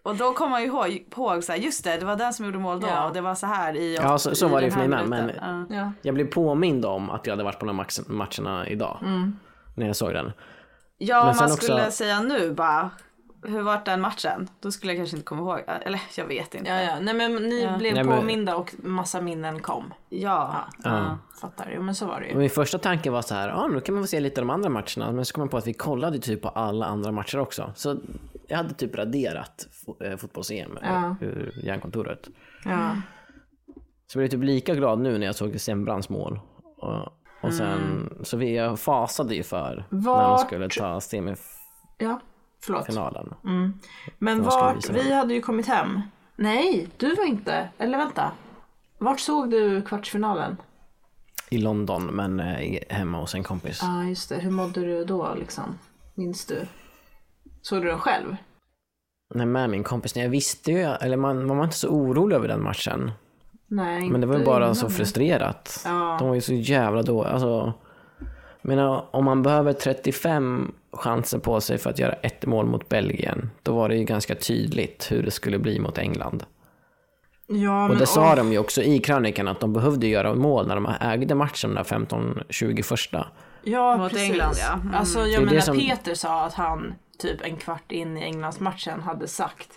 Och 0.03 0.15
då 0.15 0.33
kom 0.33 0.51
man 0.51 0.61
ju 0.61 0.67
ihåg, 0.67 0.87
ihåg 1.15 1.43
så 1.43 1.51
här, 1.51 1.59
just 1.59 1.83
det, 1.83 1.97
det 1.97 2.05
var 2.05 2.15
den 2.15 2.33
som 2.33 2.45
gjorde 2.45 2.57
mål 2.57 2.79
då 2.79 2.87
Ja. 2.87 3.07
och 3.07 3.13
det 3.13 3.21
var 3.21 3.35
så 3.35 3.45
här 3.45 3.75
i 3.77 3.95
Ja, 3.95 4.17
så- 4.17 4.35
så 4.35 4.47
i 4.47 4.49
var 4.49 4.61
det 4.61 4.67
den 4.69 4.79
för 4.79 4.87
mig 4.87 5.05
med. 5.07 5.35
Ja. 5.69 5.75
Ja. 5.75 5.91
Jag 6.01 6.15
blev 6.15 6.25
påmind 6.25 6.85
om 6.85 7.09
att 7.09 7.27
jag 7.27 7.33
hade 7.33 7.43
varit 7.43 7.59
på 7.59 7.65
de 7.65 7.79
här 7.79 7.87
matcherna 8.13 8.67
idag. 8.67 8.97
När 9.75 9.87
jag 9.87 9.95
såg 9.95 10.13
den. 10.13 10.31
Ja, 10.97 11.21
om 11.21 11.27
Men 11.27 11.35
man 11.35 11.49
skulle 11.49 11.81
också- 11.85 11.91
säga 11.91 12.21
nu 12.21 12.53
bara, 12.53 12.89
hur 13.43 13.61
var 13.61 13.81
den 13.85 14.01
matchen? 14.01 14.49
Då 14.59 14.71
skulle 14.71 14.93
jag 14.93 14.99
kanske 14.99 15.15
inte 15.17 15.25
komma 15.25 15.41
ihåg, 15.41 15.63
eller 15.81 16.01
jag 16.17 16.25
vet 16.25 16.55
inte. 16.55 16.69
Ja, 16.69 16.81
ja. 16.81 16.99
Nej 16.99 17.13
men 17.13 17.35
ni 17.35 17.67
blev 17.77 17.93
Nej, 17.95 18.03
men- 18.03 18.19
påminda 18.19 18.55
och 18.55 18.73
massa 18.77 19.21
minnen 19.21 19.59
kom. 19.61 19.93
Ja. 20.09 20.55
Ja. 20.83 21.17
Fattar. 21.41 21.71
Jo 21.75 21.81
men 21.81 21.95
så 21.95 22.05
var 22.05 22.19
det 22.19 22.25
Och 22.25 22.31
ju. 22.31 22.37
min 22.37 22.49
första 22.49 22.77
tanke 22.77 23.09
var 23.09 23.21
så 23.21 23.35
här, 23.35 23.49
ja 23.49 23.67
nu 23.67 23.81
kan 23.81 23.95
man 23.95 24.03
få 24.03 24.07
se 24.07 24.19
lite 24.19 24.41
av 24.41 24.47
de 24.47 24.53
andra 24.53 24.69
matcherna. 24.69 25.11
Men 25.11 25.25
så 25.25 25.33
kom 25.33 25.41
jag 25.41 25.51
på 25.51 25.57
att 25.57 25.67
vi 25.67 25.73
kollade 25.73 26.19
typ 26.19 26.41
på 26.41 26.49
alla 26.49 26.85
andra 26.85 27.11
matcher 27.11 27.39
också. 27.39 27.71
Så 27.75 27.97
jag 28.47 28.57
hade 28.57 28.73
typ 28.73 28.95
raderat 28.95 29.67
eh, 30.03 30.17
fotbolls-EM 30.17 30.77
Ja. 30.81 31.15
ur 31.21 31.61
hjärnkontoret. 31.63 32.27
Ja. 32.65 32.91
Så 34.07 34.17
jag 34.17 34.21
blev 34.21 34.27
typ 34.29 34.43
lika 34.43 34.75
glad 34.75 34.99
nu 34.99 35.17
när 35.17 35.25
jag 35.25 35.35
såg 35.35 35.59
Sembrans 35.59 36.09
mål. 36.09 36.39
Och, 36.77 37.13
och 37.41 37.53
sen, 37.53 38.09
så 38.23 38.37
vi, 38.37 38.75
fasade 38.77 39.35
ju 39.35 39.43
för 39.43 39.85
när 39.89 39.99
man 40.01 40.29
Vart- 40.29 40.47
skulle 40.47 40.69
ta 40.69 41.01
semifinalen. 41.01 41.43
Ja. 41.97 42.19
Förlåt. 42.61 42.87
Men 44.17 44.43
vart, 44.43 44.89
vi 44.89 45.13
hade 45.13 45.33
ju 45.33 45.41
kommit 45.41 45.67
hem. 45.67 46.01
Nej, 46.35 46.87
du 46.97 47.15
var 47.15 47.25
inte. 47.25 47.69
Eller 47.77 47.97
vänta. 47.97 48.31
Vart 48.97 49.19
såg 49.19 49.49
du 49.49 49.81
kvartsfinalen? 49.81 50.57
I 51.49 51.57
London, 51.57 52.05
men 52.05 52.39
eh, 52.39 52.79
hemma 52.89 53.19
hos 53.19 53.35
en 53.35 53.43
kompis. 53.43 53.79
Ja, 53.81 54.03
just 54.03 54.29
det. 54.29 54.35
Hur 54.35 54.51
mådde 54.51 54.81
du 54.81 55.05
då 55.05 55.35
liksom? 55.35 55.79
Minns 56.15 56.45
du? 56.45 56.67
Såg 57.61 57.81
du 57.81 57.87
den 57.87 57.99
själv? 57.99 58.35
Nej, 59.35 59.45
med 59.45 59.69
min 59.69 59.83
kompis. 59.83 60.15
Nej, 60.15 60.23
jag 60.23 60.31
visste 60.31 60.71
ju, 60.71 60.77
eller 60.77 61.17
man, 61.17 61.45
man 61.45 61.57
var 61.57 61.63
inte 61.63 61.77
så 61.77 61.89
orolig 61.89 62.35
över 62.35 62.47
den 62.47 62.63
matchen. 62.63 63.11
Nej, 63.67 64.09
Men 64.09 64.21
det 64.21 64.27
var 64.27 64.37
ju 64.39 64.45
bara 64.45 64.75
så 64.75 64.89
frustrerat. 64.89 65.81
Ja. 65.85 66.15
De 66.19 66.27
var 66.27 66.35
ju 66.35 66.41
så 66.41 66.53
jävla 66.53 67.01
dåliga. 67.01 67.31
Alltså, 67.33 67.73
menar, 68.61 69.05
om 69.11 69.25
man 69.25 69.43
behöver 69.43 69.73
35 69.73 70.71
chanser 70.91 71.39
på 71.39 71.61
sig 71.61 71.77
för 71.77 71.89
att 71.89 71.99
göra 71.99 72.13
ett 72.13 72.45
mål 72.45 72.65
mot 72.65 72.89
Belgien, 72.89 73.49
då 73.63 73.75
var 73.75 73.89
det 73.89 73.95
ju 73.95 74.03
ganska 74.03 74.35
tydligt 74.35 75.07
hur 75.11 75.23
det 75.23 75.31
skulle 75.31 75.59
bli 75.59 75.79
mot 75.79 75.97
England. 75.97 76.43
Ja, 77.47 77.83
Och 77.83 77.89
men, 77.89 77.97
det 77.97 78.05
sa 78.05 78.29
åh, 78.29 78.35
de 78.35 78.51
ju 78.51 78.57
också 78.59 78.81
i 78.81 78.99
krönikan, 78.99 79.47
att 79.47 79.59
de 79.59 79.73
behövde 79.73 80.07
göra 80.07 80.35
mål 80.35 80.67
när 80.67 80.75
de 80.75 80.85
ägde 81.01 81.35
matchen, 81.35 81.73
där 81.73 81.83
15-20 81.83 82.81
första. 82.83 83.27
Ja, 83.63 83.97
Mot 83.97 84.11
precis. 84.11 84.29
England, 84.31 84.53
ja. 84.57 84.73
Mm. 84.73 84.95
Alltså, 84.95 85.19
Det 85.19 85.25
är 85.29 85.33
jag 85.33 85.41
det 85.41 85.45
menar, 85.45 85.61
som- 85.61 85.79
Peter 85.79 86.13
sa 86.13 86.45
att 86.45 86.53
han 86.53 86.93
typ 87.19 87.41
en 87.45 87.55
kvart 87.55 87.91
in 87.91 88.17
i 88.17 88.23
Englandsmatchen 88.23 89.01
hade 89.01 89.27
sagt 89.27 89.69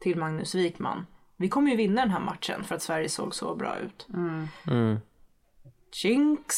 till 0.00 0.18
Magnus 0.18 0.54
Wikman 0.54 1.06
vi 1.38 1.48
kommer 1.48 1.70
ju 1.70 1.76
vinna 1.76 2.00
den 2.00 2.10
här 2.10 2.20
matchen 2.20 2.64
för 2.64 2.74
att 2.74 2.82
Sverige 2.82 3.08
såg 3.08 3.34
så 3.34 3.54
bra 3.54 3.76
ut. 3.78 4.06
Mm. 4.14 5.00
Jinx! 6.02 6.56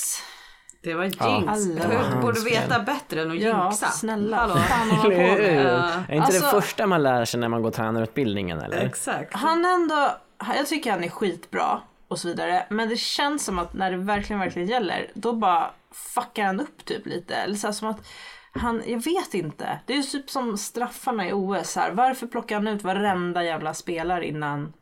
Det 0.82 0.94
var 0.94 1.04
jinx. 1.04 1.20
Alla. 1.20 2.10
Du 2.14 2.20
borde 2.20 2.40
veta 2.40 2.80
bättre 2.80 3.22
än 3.22 3.30
att 3.30 3.40
Ja, 3.40 3.64
jinxa. 3.64 3.86
snälla. 3.86 4.36
Hallå. 4.36 4.54
Fan? 4.56 5.12
Är 5.12 6.00
inte 6.14 6.26
Alltså- 6.26 6.44
det 6.44 6.50
första 6.50 6.86
man 6.86 7.02
lär 7.02 7.24
sig 7.24 7.40
när 7.40 7.48
man 7.48 7.62
går 7.62 7.70
tränarutbildningen 7.70 8.60
eller? 8.60 8.76
Exakt. 8.78 9.34
Han 9.34 9.64
ändå, 9.64 10.10
jag 10.56 10.66
tycker 10.66 10.90
han 10.90 11.04
är 11.04 11.08
skitbra 11.08 11.80
och 12.08 12.18
så 12.18 12.28
vidare. 12.28 12.66
Men 12.70 12.88
det 12.88 12.96
känns 12.96 13.44
som 13.44 13.58
att 13.58 13.74
när 13.74 13.90
det 13.90 13.96
verkligen, 13.96 14.40
verkligen 14.40 14.68
gäller, 14.68 15.10
då 15.14 15.32
bara 15.32 15.70
fuckar 15.92 16.44
han 16.44 16.60
upp 16.60 16.84
typ 16.84 17.06
lite. 17.06 17.34
Eller 17.34 17.54
så 17.54 17.66
här, 17.66 17.72
som 17.74 17.88
att 17.88 18.06
han, 18.52 18.82
jag 18.86 19.04
vet 19.04 19.34
inte. 19.34 19.80
Det 19.86 19.92
är 19.92 19.96
ju 19.96 20.02
typ 20.02 20.30
som 20.30 20.58
straffarna 20.58 21.28
i 21.28 21.32
OS 21.32 21.76
här. 21.76 21.90
Varför 21.90 22.26
plockar 22.26 22.56
han 22.56 22.68
ut 22.68 22.82
varenda 22.82 23.44
jävla 23.44 23.74
spelare 23.74 24.26
innan? 24.28 24.72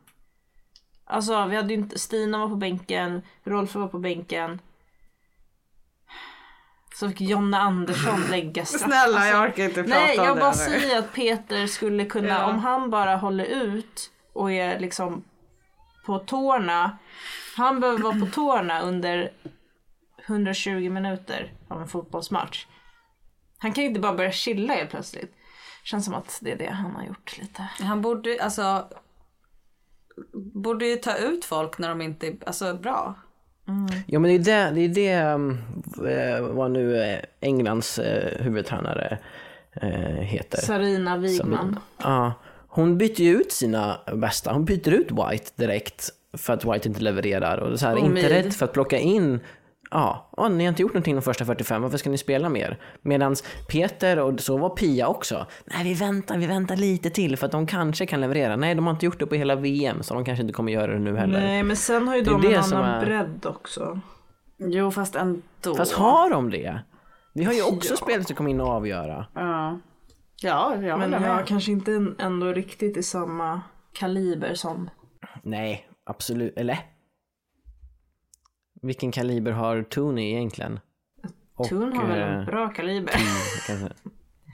Alltså 1.05 1.45
vi 1.45 1.55
hade 1.55 1.73
ju 1.73 1.79
inte, 1.79 1.99
Stina 1.99 2.37
var 2.37 2.47
på 2.49 2.55
bänken, 2.55 3.21
Rolf 3.43 3.75
var 3.75 3.87
på 3.87 3.99
bänken. 3.99 4.61
Så 6.95 7.09
fick 7.09 7.21
Jonna 7.21 7.59
Andersson 7.59 8.21
lägga 8.31 8.65
straff. 8.65 8.81
Snälla, 8.81 9.27
jag 9.27 9.35
Alltså, 9.35 9.51
orkar 9.51 9.63
inte 9.63 9.83
prata 9.83 9.99
Nej, 9.99 10.19
om 10.19 10.25
jag 10.25 10.35
det 10.37 10.39
bara 10.39 10.51
nu. 10.51 10.55
säger 10.57 10.99
att 10.99 11.13
Peter 11.13 11.67
skulle 11.67 12.05
kunna, 12.05 12.27
Ja. 12.27 12.45
om 12.45 12.59
han 12.59 12.89
bara 12.89 13.15
håller 13.15 13.45
ut 13.45 14.11
och 14.33 14.51
är 14.51 14.79
liksom 14.79 15.23
på 16.05 16.19
tårna. 16.19 16.97
Han 17.57 17.79
behöver 17.79 17.99
vara 18.03 18.19
på 18.19 18.25
tårna 18.25 18.81
under 18.81 19.31
120 20.25 20.89
minuter 20.89 21.53
av 21.67 21.81
en 21.81 21.87
fotbollsmatch. 21.87 22.65
Han 23.59 23.73
kan 23.73 23.83
ju 23.83 23.87
inte 23.87 23.99
bara 23.99 24.13
börja 24.13 24.31
chilla 24.31 24.73
helt 24.73 24.89
plötsligt. 24.89 25.33
Känns 25.83 26.05
som 26.05 26.13
att 26.13 26.39
det 26.41 26.51
är 26.51 26.57
det 26.57 26.69
han 26.69 26.91
har 26.91 27.03
gjort 27.03 27.37
lite. 27.37 27.61
Han 27.79 28.01
borde, 28.01 28.37
alltså, 28.41 28.87
borde 30.33 30.85
ju 30.85 30.95
ta 30.95 31.17
ut 31.17 31.45
folk 31.45 31.77
när 31.77 31.89
de 31.89 32.01
inte 32.01 32.27
är 32.27 32.35
alltså, 32.45 32.73
bra. 32.73 33.15
Ja 34.07 34.19
men 34.19 34.43
det 34.43 34.51
är 34.51 34.71
det, 34.71 34.87
det, 34.87 35.01
är 35.01 35.23
det 35.23 35.33
um, 35.33 35.57
eh, 36.07 36.41
vad 36.41 36.71
nu 36.71 37.03
eh, 37.03 37.19
Englands 37.39 37.99
eh, 37.99 38.43
huvudtränare 38.43 39.17
eh, 39.73 39.89
heter. 40.21 40.57
Sarina 40.57 41.17
Wigman. 41.17 41.79
Ja, 41.97 42.33
hon 42.67 42.97
byter 42.97 43.21
ju 43.21 43.35
ut 43.35 43.51
sina 43.51 43.99
bästa. 44.13 44.53
Hon 44.53 44.65
byter 44.65 44.89
ut 44.89 45.11
White 45.11 45.51
direkt 45.55 46.09
för 46.37 46.53
att 46.53 46.65
White 46.65 46.87
inte 46.87 47.01
levererar. 47.01 47.57
Och 47.57 47.79
så 47.79 47.87
här, 47.87 47.97
inte 47.97 48.29
rädd 48.29 48.53
för 48.53 48.65
att 48.65 48.73
plocka 48.73 48.97
in 48.97 49.39
Ja, 49.91 50.29
och 50.31 50.51
ni 50.51 50.63
har 50.63 50.69
inte 50.69 50.81
gjort 50.81 50.93
någonting 50.93 51.15
de 51.15 51.21
första 51.21 51.45
45, 51.45 51.81
varför 51.81 51.97
ska 51.97 52.09
ni 52.09 52.17
spela 52.17 52.49
mer? 52.49 52.79
Medan 53.01 53.35
Peter 53.71 54.19
och 54.19 54.39
så 54.39 54.57
var 54.57 54.69
Pia 54.69 55.07
också. 55.07 55.45
Nej, 55.65 55.83
vi 55.83 55.93
väntar, 55.93 56.37
vi 56.37 56.47
väntar 56.47 56.75
lite 56.75 57.09
till 57.09 57.37
för 57.37 57.45
att 57.45 57.51
de 57.51 57.67
kanske 57.67 58.05
kan 58.05 58.21
leverera. 58.21 58.55
Nej, 58.55 58.75
de 58.75 58.85
har 58.87 58.93
inte 58.93 59.05
gjort 59.05 59.19
det 59.19 59.25
på 59.25 59.35
hela 59.35 59.55
VM 59.55 60.03
så 60.03 60.13
de 60.13 60.25
kanske 60.25 60.41
inte 60.41 60.53
kommer 60.53 60.71
göra 60.71 60.91
det 60.93 60.99
nu 60.99 61.17
heller. 61.17 61.39
Nej 61.39 61.63
men 61.63 61.75
sen 61.75 62.07
har 62.07 62.15
ju 62.15 62.21
de 62.21 62.41
det 62.41 62.53
en 62.53 62.63
annan 62.63 62.83
är- 62.85 63.05
bredd 63.05 63.45
också. 63.45 63.99
Jo 64.57 64.91
fast 64.91 65.15
ändå. 65.15 65.75
Fast 65.77 65.93
har 65.93 66.29
de 66.29 66.49
det? 66.49 66.79
Vi 67.33 67.43
har 67.43 67.53
ju 67.53 67.61
också 67.63 67.93
Ja. 67.93 67.97
spelare 67.97 68.23
som 68.23 68.35
kommer 68.35 68.49
in 68.49 68.61
och 68.61 68.67
avgöra. 68.67 69.25
Ja. 69.35 69.79
Ja, 70.41 70.75
jag 70.81 70.99
Men 70.99 71.45
kanske 71.45 71.71
inte 71.71 72.13
ändå 72.19 72.45
riktigt 72.47 72.97
i 72.97 73.03
samma 73.03 73.61
kaliber 73.93 74.53
som... 74.53 74.89
Nej, 75.43 75.87
absolut. 76.05 76.57
Eller? 76.57 76.79
Vilken 78.81 79.11
kaliber 79.11 79.51
har 79.51 79.83
Tony 79.83 80.31
egentligen? 80.31 80.79
Toon 81.69 81.93
har 81.93 82.07
väl 82.07 82.19
eh, 82.19 82.33
en 82.33 82.45
bra 82.45 82.69
kaliber. 82.69 83.13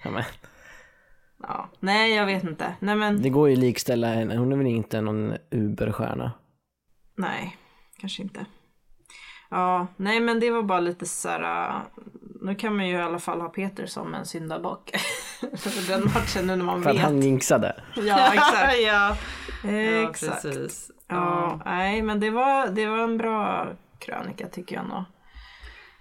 Ja, 0.03 0.23
ja. 1.41 1.69
Nej 1.79 2.15
jag 2.15 2.25
vet 2.25 2.43
inte. 2.43 2.75
Nej 2.79 2.95
men 2.95 3.21
det 3.21 3.29
går 3.29 3.47
ju 3.49 3.53
att 3.53 3.59
likställa, 3.59 4.13
en, 4.13 4.31
hon 4.31 4.51
är 4.51 4.57
väl 4.57 4.67
inte 4.67 5.01
någon 5.01 5.33
Uber-stjärna? 5.51 6.31
nej, 7.17 7.57
kanske 7.97 8.21
inte. 8.21 8.45
Ja, 9.49 9.87
nej 9.97 10.19
men 10.19 10.39
det 10.39 10.51
var 10.51 10.63
bara 10.63 10.79
lite 10.79 11.05
så 11.05 11.29
här. 11.29 11.69
äh, 11.69 11.81
Nu 12.41 12.55
kan 12.55 12.75
man 12.75 12.87
ju 12.87 12.93
i 12.95 13.01
alla 13.01 13.19
fall 13.19 13.41
ha 13.41 13.49
Peter 13.49 13.85
som 13.85 14.13
en 14.13 14.25
syndabock. 14.25 14.91
För 15.57 15.87
den 15.93 16.03
matchen 16.03 16.47
nu 16.47 16.55
när 16.55 16.65
man 16.65 16.83
För 16.83 16.89
att 16.89 16.95
vet. 16.95 17.03
han 17.03 17.21
jinxade. 17.21 17.75
Ja 17.95 18.33
exakt. 18.33 18.79
ja. 18.83 19.17
ja, 19.63 20.09
exakt. 20.09 20.41
precis. 20.41 20.91
Ja, 21.07 21.59
nej 21.65 22.01
men 22.01 22.19
det 22.19 22.29
var, 22.29 22.67
det 22.67 22.85
var 22.85 22.97
en 23.03 23.17
bra 23.17 23.67
krönika 23.99 24.47
tycker 24.47 24.75
jag 24.75 24.85
nog. 24.85 25.03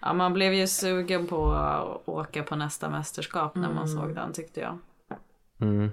Ja, 0.00 0.12
man 0.12 0.32
blev 0.32 0.54
ju 0.54 0.66
sugen 0.66 1.26
på 1.26 1.52
att 1.52 2.08
åka 2.08 2.42
på 2.42 2.56
nästa 2.56 2.90
mästerskap 2.90 3.54
när 3.54 3.72
man 3.72 3.88
såg 3.88 4.14
den 4.14 4.32
tyckte 4.32 4.60
jag. 4.60 4.78
Mm. 5.60 5.90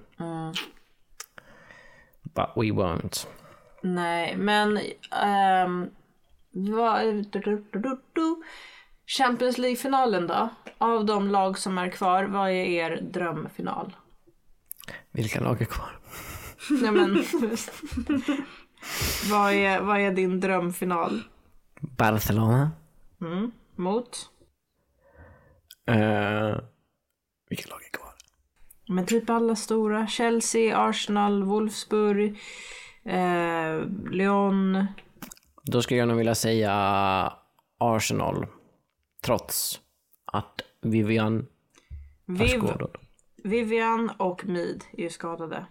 But 2.23 2.49
we 2.55 2.71
won't. 2.71 3.27
Nej, 3.81 4.37
men 4.37 4.79
vad, 6.51 7.05
du, 7.05 7.21
du, 7.21 7.39
du, 7.71 7.79
du, 7.79 8.01
du. 8.13 8.43
Champions 9.17 9.57
League-finalen 9.57 10.27
då? 10.27 10.49
Av 10.77 11.05
de 11.05 11.27
lag 11.27 11.57
som 11.57 11.77
är 11.77 11.89
kvar, 11.89 12.23
vad 12.23 12.49
är 12.49 12.65
er 12.65 13.01
drömfinal? 13.01 13.95
Vilka 15.11 15.39
lag 15.39 15.61
är 15.61 15.65
kvar? 15.65 15.99
Nej 16.69 16.91
men, 16.91 17.13
vad, 19.31 19.53
är, 19.53 19.81
vad 19.81 19.99
är 19.99 20.11
din 20.11 20.39
drömfinal? 20.39 21.23
Barcelona? 21.81 22.71
Mm, 23.21 23.51
mot? 23.75 24.29
Uh, 25.89 26.59
vilka 27.49 27.69
lag 27.69 27.83
är 27.83 27.91
kvar? 27.91 28.13
Men 28.87 29.05
typ 29.05 29.29
alla 29.29 29.55
stora. 29.55 30.07
Chelsea, 30.07 30.77
Arsenal, 30.77 31.43
Wolfsburg, 31.43 32.39
eh, 33.03 33.85
Lyon. 34.11 34.85
Då 35.63 35.81
skulle 35.81 35.99
jag 35.99 36.07
nog 36.07 36.17
vilja 36.17 36.35
säga 36.35 36.73
Arsenal. 37.77 38.47
Trots 39.23 39.79
att 40.25 40.61
Vivian 40.81 41.47
är 42.27 42.33
Viv, 42.33 42.47
skadad. 42.47 42.97
Vivian 43.43 44.11
och 44.17 44.45
Mead 44.45 44.83
är 44.97 45.01
ju 45.03 45.09
skadade. 45.09 45.65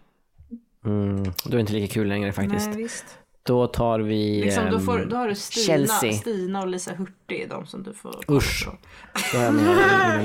Mm, 0.85 1.23
då 1.23 1.51
är 1.51 1.55
det 1.55 1.61
inte 1.61 1.73
lika 1.73 1.95
kul 1.95 2.09
längre 2.09 2.33
faktiskt. 2.33 2.67
Nej, 2.67 2.77
visst. 2.77 3.19
Då 3.43 3.67
tar 3.67 4.01
vi 4.01 4.41
Liksom, 4.45 4.65
då, 4.71 4.77
ehm, 4.77 4.83
får, 4.85 4.99
då 4.99 5.17
har 5.17 5.29
du 5.29 5.35
Stina, 5.35 5.67
Chelsea. 5.67 6.13
Stina 6.13 6.61
och 6.61 6.67
Lisa 6.69 6.93
Hurtig, 6.95 7.47
de 7.51 7.67
som 7.67 7.83
du 7.83 7.93
får... 7.93 8.21
Usch. 8.29 8.69
Då 9.33 9.39
har 9.39 9.45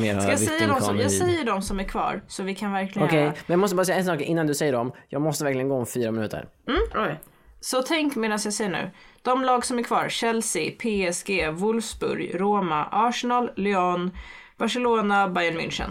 jag 0.06 0.22
Ska 0.22 0.32
jag 0.32 0.40
säga, 0.40 0.68
de 0.68 0.82
som, 0.82 0.98
jag 0.98 1.10
Vid. 1.10 1.20
säger 1.20 1.46
de 1.46 1.62
som 1.62 1.80
är 1.80 1.84
kvar, 1.84 2.22
så 2.28 2.44
vi 2.44 2.56
kan 2.56 2.72
verkligen 2.72 3.08
Okej, 3.08 3.20
göra... 3.20 3.30
men 3.32 3.54
jag 3.54 3.60
måste 3.60 3.76
bara 3.76 3.86
säga 3.86 3.98
en 3.98 4.06
sak 4.06 4.22
innan 4.22 4.48
du 4.48 4.54
säger 4.54 4.74
dem. 4.74 4.92
Jag 5.10 5.22
måste 5.22 5.44
verkligen 5.44 5.70
gå 5.70 5.76
om 5.76 5.86
fyra 5.86 6.12
minuter. 6.12 6.48
Oj. 6.96 7.20
Så 7.60 7.82
tänk 7.82 8.16
medan 8.16 8.40
jag 8.44 8.54
säger 8.54 8.72
nu. 8.72 8.92
De 9.22 9.44
lag 9.44 9.66
som 9.66 9.80
är 9.80 9.84
kvar, 9.84 10.10
Chelsea, 10.10 10.72
PSG, 10.72 11.50
Wolfsburg, 11.52 12.32
Roma, 12.42 12.86
Arsenal, 12.92 13.52
Lyon, 13.56 14.12
Barcelona, 14.58 15.28
Bayern 15.30 15.58
München. 15.60 15.90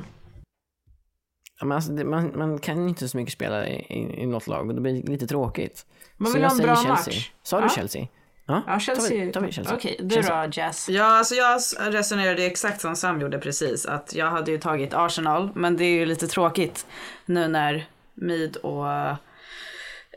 Men 1.65 1.73
alltså, 1.73 1.93
det, 1.93 2.05
man, 2.05 2.33
man 2.35 2.59
kan 2.59 2.83
ju 2.83 2.89
inte 2.89 3.09
så 3.09 3.17
mycket 3.17 3.33
spela 3.33 3.67
i, 3.69 3.75
i, 3.75 4.23
i 4.23 4.27
något 4.27 4.47
lag 4.47 4.69
och 4.69 4.75
det 4.75 4.81
blir 4.81 5.03
lite 5.03 5.27
tråkigt. 5.27 5.87
Man 6.17 6.27
Så 6.27 6.33
vill 6.35 6.43
jag 6.43 6.49
ha 6.49 6.53
en 6.55 6.57
säger 6.57 6.69
bra 6.75 6.97
Chelsea. 6.97 7.15
match. 7.15 7.31
Sa 7.43 7.59
du 7.61 7.65
Ja. 7.65 7.69
Chelsea? 7.69 8.07
Ja, 8.47 8.63
Ja, 8.67 8.81
Chelsea. 8.81 9.09
Tar 9.19 9.27
vi, 9.27 9.33
tar 9.33 9.41
vi 9.41 9.53
Chelsea. 9.53 9.75
Okej, 9.75 9.97
du 10.03 10.15
Chelsea. 10.15 10.47
då 10.47 10.53
Jazz? 10.53 10.89
Ja, 10.89 11.05
alltså 11.05 11.35
jag 11.35 11.61
resonerade 11.95 12.47
exakt 12.47 12.81
som 12.81 12.97
Sam 12.97 13.21
gjorde 13.21 13.39
precis. 13.39 13.87
Att 13.87 14.15
jag 14.15 14.31
hade 14.31 14.51
ju 14.51 14.59
tagit 14.59 14.95
Arsenal, 14.95 15.51
men 15.55 15.77
det 15.77 15.85
är 15.85 15.95
ju 15.95 16.07
lite 16.07 16.27
tråkigt 16.27 16.87
nu 17.27 17.49
när 17.49 17.87
Mid 18.15 18.57
och 18.57 18.89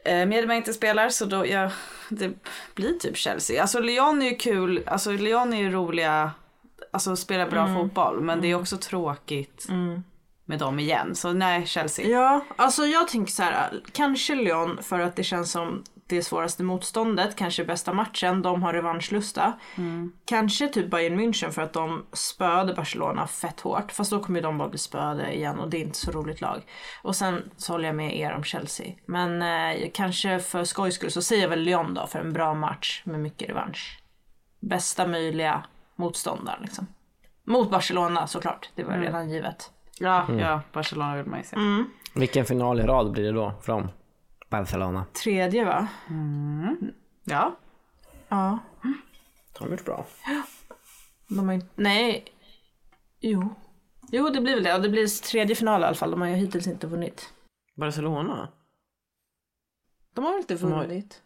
eh, 0.06 0.58
inte 0.58 0.74
spelar. 0.74 1.10
Så 1.10 1.26
då, 1.26 1.48
ja, 1.48 1.72
det 2.10 2.32
blir 2.76 2.94
typ 2.94 3.18
Chelsea. 3.18 3.62
Alltså 3.62 3.80
Lyon 3.80 4.22
är 4.22 4.30
ju 4.30 4.36
kul, 4.36 4.84
alltså 4.86 5.12
Lyon 5.12 5.54
är 5.54 5.58
ju 5.58 5.72
roliga, 5.72 6.32
alltså 6.92 7.16
spelar 7.16 7.50
bra 7.50 7.76
fotboll. 7.76 8.22
Men 8.22 8.42
det 8.42 8.48
är 8.52 8.56
också 8.56 8.78
tråkigt 8.78 9.68
med 10.48 10.60
dem 10.60 10.80
igen. 10.80 11.16
Så 11.16 11.34
nej, 11.34 11.66
Chelsea. 11.66 12.08
Ja, 12.08 12.46
alltså 12.56 12.86
jag 12.86 13.08
tänker 13.08 13.32
så 13.32 13.44
här. 13.44 13.82
Kanske 13.92 14.36
Lyon 14.36 14.84
för 14.84 15.00
att 15.00 15.16
det 15.16 15.24
känns 15.24 15.52
som 15.52 15.84
det 16.08 16.24
svåraste 16.24 16.64
motståndet, 16.64 17.36
kanske 17.36 17.66
bästa 17.66 17.94
matchen, 17.94 18.42
de 18.42 18.64
har 18.64 18.74
revanschlusta. 18.74 19.54
Kanske 20.26 20.68
typ 20.68 20.92
Bayern 20.92 21.20
München 21.20 21.50
för 21.50 21.62
att 21.62 21.74
de 21.74 22.06
spöade 22.14 22.74
Barcelona 22.74 23.28
fett 23.28 23.60
hårt. 23.60 23.92
Fast 23.92 24.12
då 24.12 24.20
kommer 24.20 24.42
de 24.42 24.58
bara 24.58 24.70
bli 24.70 24.80
spöade 24.80 25.34
igen 25.34 25.60
och 25.60 25.70
det 25.70 25.78
är 25.78 25.82
inte 25.82 25.98
så 25.98 26.12
roligt 26.12 26.42
lag. 26.42 26.64
Och 27.04 27.16
sen 27.16 27.52
så 27.58 27.74
håller 27.74 27.86
jag 27.86 27.96
med 27.96 28.18
er 28.18 28.32
om 28.32 28.44
Chelsea. 28.44 28.94
Men 29.06 29.42
eh, 29.42 29.90
kanske 29.94 30.40
för 30.40 30.64
skojs 30.64 30.96
skull 30.96 31.12
så 31.12 31.22
säger 31.22 31.42
jag 31.42 31.50
väl 31.50 31.60
Lyon 31.60 31.94
då 31.94 32.08
för 32.08 32.20
en 32.20 32.34
bra 32.34 32.54
match 32.54 33.02
med 33.06 33.20
mycket 33.20 33.50
revansch. 33.50 34.00
Bästa 34.60 35.08
möjliga 35.08 35.64
motståndare 35.96 36.60
liksom. 36.62 36.88
Mot 37.44 37.72
Barcelona 37.72 38.28
såklart, 38.28 38.70
det 38.76 38.84
var 38.84 38.98
redan 38.98 39.30
givet. 39.30 39.72
Ja, 40.00 40.26
ja, 40.40 40.62
Barcelona 40.74 41.16
vill 41.16 41.26
man 41.26 41.40
ju 41.40 41.46
se. 41.46 41.56
Vilken 42.14 42.46
final 42.46 42.80
i 42.80 42.84
rad 42.84 43.12
blir 43.12 43.24
det 43.24 43.32
då 43.32 43.54
från 43.62 43.88
Barcelona? 44.50 45.06
Tredje 45.24 45.66
va? 45.66 45.88
Ja. 47.24 47.56
Ja. 48.28 48.60
De 49.58 49.64
har 49.64 49.70
gjort 49.70 49.86
bra. 49.86 50.06
De 51.28 51.48
har 51.48 51.54
inte... 51.56 51.68
Nej. 51.76 52.26
Jo. 53.20 53.56
Jo, 54.12 54.30
det 54.30 54.42
blir 54.42 54.54
väl 54.56 54.64
det. 54.64 54.76
Och 54.76 54.82
det 54.82 54.90
blir 54.90 55.24
tredje 55.24 55.56
final 55.56 55.82
i 55.82 55.86
alla 55.86 55.96
fall. 55.96 56.12
De 56.12 56.22
har 56.22 56.28
ju 56.28 56.36
hittills 56.36 56.68
inte 56.68 56.88
vunnit. 56.88 57.34
Barcelona? 57.76 58.50
De 60.14 60.26
har 60.26 60.32
väl 60.32 60.40
inte 60.42 60.66
har- 60.66 60.84
vunnit? 60.84 61.22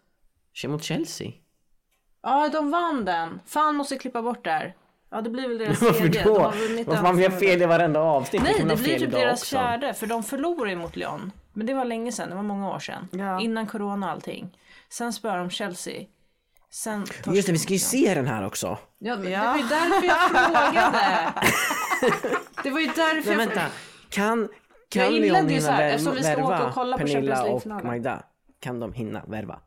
Kör 0.53 0.69
mot 0.69 0.83
Chelsea? 0.83 1.31
Ja, 2.21 2.49
de 2.49 2.71
vann 2.71 3.05
den. 3.05 3.39
Fan, 3.45 3.75
måste 3.75 3.97
klippa 3.97 4.21
bort 4.21 4.43
där. 4.43 4.75
Ja, 5.11 5.21
det 5.21 5.29
blir 5.29 5.47
väl 5.47 5.57
deras 5.57 5.81
Varför 5.81 5.99
tredje. 5.99 6.23
Då? 6.23 6.93
en 6.95 7.03
man 7.03 7.19
gör 7.19 7.29
final. 7.29 7.39
fel 7.39 7.61
i 7.61 7.65
varenda 7.65 7.99
avsnitt? 7.99 8.43
Nej, 8.43 8.65
det 8.67 8.75
blir 8.75 8.99
typ 8.99 9.11
deras 9.11 9.41
också. 9.41 9.55
fjärde. 9.55 9.93
För 9.93 10.07
de 10.07 10.23
förlorade 10.23 10.69
ju 10.69 10.75
mot 10.77 10.95
Lyon. 10.95 11.31
Men 11.53 11.65
det 11.67 11.73
var 11.73 11.85
länge 11.85 12.11
sedan. 12.11 12.29
Det 12.29 12.35
var 12.35 12.43
många 12.43 12.69
år 12.69 12.79
sedan. 12.79 13.07
Ja. 13.11 13.41
Innan 13.41 13.67
corona 13.67 14.05
och 14.05 14.11
allting. 14.11 14.57
Sen 14.89 15.13
spöar 15.13 15.37
de 15.37 15.49
Chelsea. 15.49 16.05
Sen 16.69 17.05
Just 17.25 17.47
det, 17.47 17.53
vi 17.53 17.59
ska 17.59 17.73
ju 17.73 17.79
Lyon. 17.79 18.07
se 18.07 18.13
den 18.15 18.27
här 18.27 18.45
också. 18.45 18.77
Ja, 18.99 19.15
men 19.17 19.31
det 19.31 19.37
var 19.37 19.57
ju 19.57 19.63
därför 19.63 20.07
jag 20.07 20.29
frågade. 20.29 21.33
det 22.63 22.69
var 22.69 22.79
ju 22.79 22.85
därför 22.87 23.29
Men 23.29 23.39
jag 23.39 23.47
vänta, 23.47 23.61
kan, 24.09 24.39
Jag 24.39 24.89
kan 24.89 25.13
ju 25.15 25.29
så 25.29 25.35
hinna 25.35 25.71
här, 25.71 25.81
vär- 25.81 25.89
eftersom 25.93 26.15
vi 26.15 26.23
ska 26.23 26.31
åka 26.33 26.41
värva 26.49 26.67
och 26.67 26.73
kolla 26.73 26.97
på 26.97 27.03
Pernilla 27.05 27.39
och 27.41 27.45
League-finalen. 27.47 27.87
Magda? 27.87 28.23
Kan 28.59 28.79
de 28.79 28.93
hinna 28.93 29.21
värva? 29.27 29.59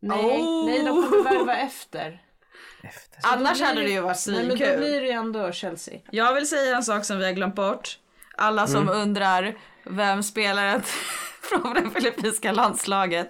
Nej, 0.00 0.42
Oh. 0.42 0.66
nej, 0.66 0.78
de 0.84 1.02
kommer 1.10 1.24
värva 1.38 1.56
efter. 1.56 2.22
Efter. 2.88 3.18
Annars 3.22 3.60
hade 3.60 3.82
det- 3.82 3.90
ju 3.90 4.00
varit 4.00 4.24
Nej, 4.26 4.36
men 4.36 4.48
då 4.48 4.56
svinkul. 4.56 4.76
blir 4.78 5.00
det 5.00 5.06
ju 5.06 5.12
ändå 5.12 5.52
Chelsea. 5.52 6.00
Jag 6.10 6.34
vill 6.34 6.48
säga 6.48 6.76
en 6.76 6.82
sak 6.84 7.04
som 7.04 7.18
vi 7.18 7.24
har 7.24 7.32
glömt 7.32 7.54
bort. 7.54 7.98
Alla 8.36 8.66
som 8.66 8.82
Mm. 8.82 8.94
undrar 9.02 9.54
vem 9.84 10.22
spelaren 10.22 10.82
från 11.42 11.74
det 11.74 11.90
filippinska 11.90 12.52
landslaget 12.52 13.28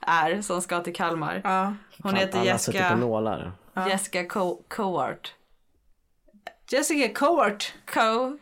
är 0.00 0.42
som 0.42 0.62
ska 0.62 0.80
till 0.82 0.94
Kalmar. 0.94 1.40
Ja. 1.44 1.64
Hon 2.02 2.12
Fan, 2.12 2.14
heter 2.20 2.38
alla 2.40 2.58
sitter 2.58 2.72
på 2.78 2.78
Jessica, 2.84 2.96
nålar. 2.96 3.52
Jessica 3.88 4.22
Co- 4.22 4.62
Coart. 4.68 5.34
Jessica 6.70 7.08
Cowart. 7.14 7.72
Co... 7.94 8.38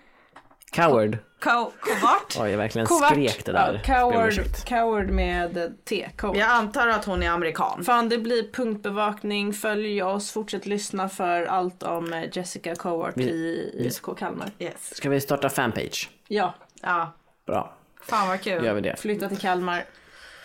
Coward. 0.72 1.18
Co... 1.40 1.72
Covart? 1.80 2.36
Oj, 2.40 2.50
jag 2.50 2.58
verkligen 2.58 2.86
Cowart. 2.86 3.10
skrek 3.12 3.44
det 3.44 3.52
där. 3.52 3.82
Ja, 3.86 3.94
coward, 3.94 4.32
coward 4.64 5.08
med 5.10 5.76
T. 5.84 6.08
Coward. 6.16 6.36
Jag 6.36 6.50
antar 6.50 6.88
att 6.88 7.04
hon 7.04 7.22
är 7.22 7.30
amerikan. 7.30 7.84
Fan, 7.84 8.08
det 8.08 8.18
blir 8.18 8.52
punktbevakning. 8.52 9.52
Följ 9.52 10.02
oss. 10.02 10.30
Fortsätt 10.32 10.66
lyssna 10.66 11.08
för 11.08 11.42
allt 11.46 11.82
om 11.82 12.12
eh, 12.12 12.24
Jessica 12.32 12.74
Cowart 12.74 13.16
Vi- 13.16 13.22
i 13.30 13.72
ISK 13.86 14.04
Kalmar. 14.18 14.50
Yes. 14.58 14.96
Ska 14.96 15.08
vi 15.10 15.20
starta 15.20 15.48
fanpage? 15.48 16.10
Ja, 16.28 16.54
Ja, 16.82 17.12
Bra, 17.46 17.74
fan 18.02 18.28
vad 18.28 18.40
kul. 18.40 18.64
gör 18.64 18.74
vi 18.74 18.80
det. 18.80 18.96
flytta 18.96 19.28
till 19.28 19.38
Kalmar. 19.38 19.84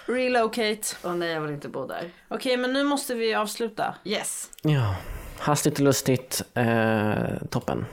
Relocate. 0.05 0.81
Och 1.01 1.15
nej, 1.15 1.29
jag 1.31 1.41
vill 1.41 1.51
inte 1.51 1.67
bo 1.69 1.87
där. 1.87 2.09
Okej, 2.27 2.57
men 2.57 2.73
nu 2.73 2.83
måste 2.83 3.13
vi 3.15 3.33
avsluta. 3.35 3.95
Yes. 4.03 4.49
Ja, 4.61 4.95
Hastigt 5.39 5.79
och 5.79 5.83
lustigt. 5.85 6.41
Eh, 6.53 7.15
toppen. 7.49 7.85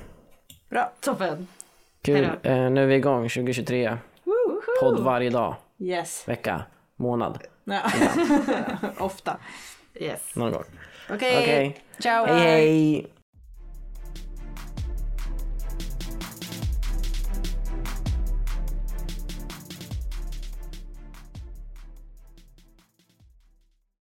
Bra. 0.70 0.92
Toppen. 1.00 1.48
Kul. 2.04 2.24
Eh, 2.42 2.70
nu 2.70 2.82
är 2.82 2.86
vi 2.86 2.94
igång 2.94 3.28
2023. 3.28 3.96
Podd 4.80 5.00
varje 5.00 5.30
dag, 5.30 5.54
Yes. 5.78 6.28
vecka, 6.28 6.62
månad. 6.96 7.38
Ja. 7.64 7.80
Ofta. 8.98 9.36
Yes. 9.94 10.36
Någon 10.36 10.52
gång. 10.52 10.64
Okej. 11.10 11.38
Okej. 11.42 11.76
Ciao. 11.98 12.26
Hej 12.26 12.40
hej! 12.40 13.11